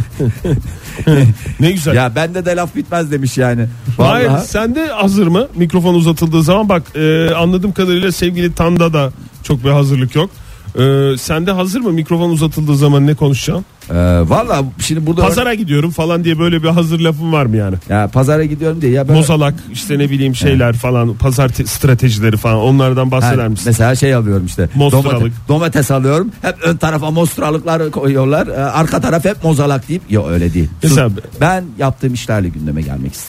Ne 1.59 1.71
güzel. 1.71 1.95
ya 1.95 2.15
bende 2.15 2.45
de 2.45 2.55
laf 2.55 2.75
bitmez 2.75 3.11
demiş 3.11 3.37
yani. 3.37 3.65
Hayır 3.97 4.29
Vallahi. 4.29 4.47
sende 4.47 4.87
hazır 4.87 5.27
mı? 5.27 5.47
Mikrofon 5.55 5.93
uzatıldığı 5.93 6.43
zaman 6.43 6.69
bak 6.69 6.83
e, 6.95 7.29
anladığım 7.35 7.71
kadarıyla 7.71 8.11
sevgili 8.11 8.53
Tanda 8.53 8.93
da 8.93 9.11
çok 9.43 9.63
bir 9.63 9.69
hazırlık 9.69 10.15
yok. 10.15 10.29
E, 10.79 11.17
sende 11.17 11.51
hazır 11.51 11.79
mı 11.79 11.91
mikrofon 11.91 12.29
uzatıldığı 12.29 12.75
zaman 12.77 13.07
ne 13.07 13.13
konuşacaksın? 13.15 13.65
E, 13.89 13.95
Valla 14.29 14.63
şimdi 14.79 15.05
burada 15.07 15.21
Pazara 15.21 15.53
gidiyorum 15.53 15.91
falan 15.91 16.23
diye 16.23 16.39
böyle 16.39 16.63
bir 16.63 16.67
hazır 16.67 16.99
lafın 16.99 17.31
var 17.33 17.45
mı 17.45 17.57
yani? 17.57 17.75
ya 17.89 18.07
pazara 18.13 18.45
gidiyorum 18.45 18.81
diye 18.81 18.91
ya 18.91 19.07
böyle 19.07 19.19
Mozalak 19.19 19.53
işte 19.73 19.99
ne 19.99 20.09
bileyim 20.09 20.35
şeyler 20.35 20.73
falan 20.73 21.13
pazar 21.13 21.49
te- 21.49 21.65
stratejileri 21.65 22.37
falan 22.37 22.57
onlardan 22.57 23.11
bahseder 23.11 23.43
Ha, 23.43 23.49
misin? 23.49 23.63
Mesela 23.67 23.95
şey 23.95 24.13
alıyorum 24.15 24.45
işte. 24.45 24.69
Mostralık. 24.75 25.05
Domates, 25.11 25.33
domates 25.47 25.91
alıyorum. 25.91 26.31
Hep 26.41 26.55
ön 26.63 26.77
tarafa 26.77 27.11
mostralıkları 27.11 27.91
koyuyorlar. 27.91 28.47
Ee, 28.47 28.51
Arka 28.55 29.01
taraf 29.01 29.25
hep 29.25 29.43
mozalak 29.43 29.89
deyip. 29.89 30.01
Yok 30.11 30.27
öyle 30.29 30.53
değil. 30.53 30.69
Mesela- 30.83 31.09
ben 31.41 31.63
yaptığım 31.77 32.13
işlerle 32.13 32.49
gündeme 32.49 32.81
gelmek 32.81 33.13
istiyorum. 33.13 33.27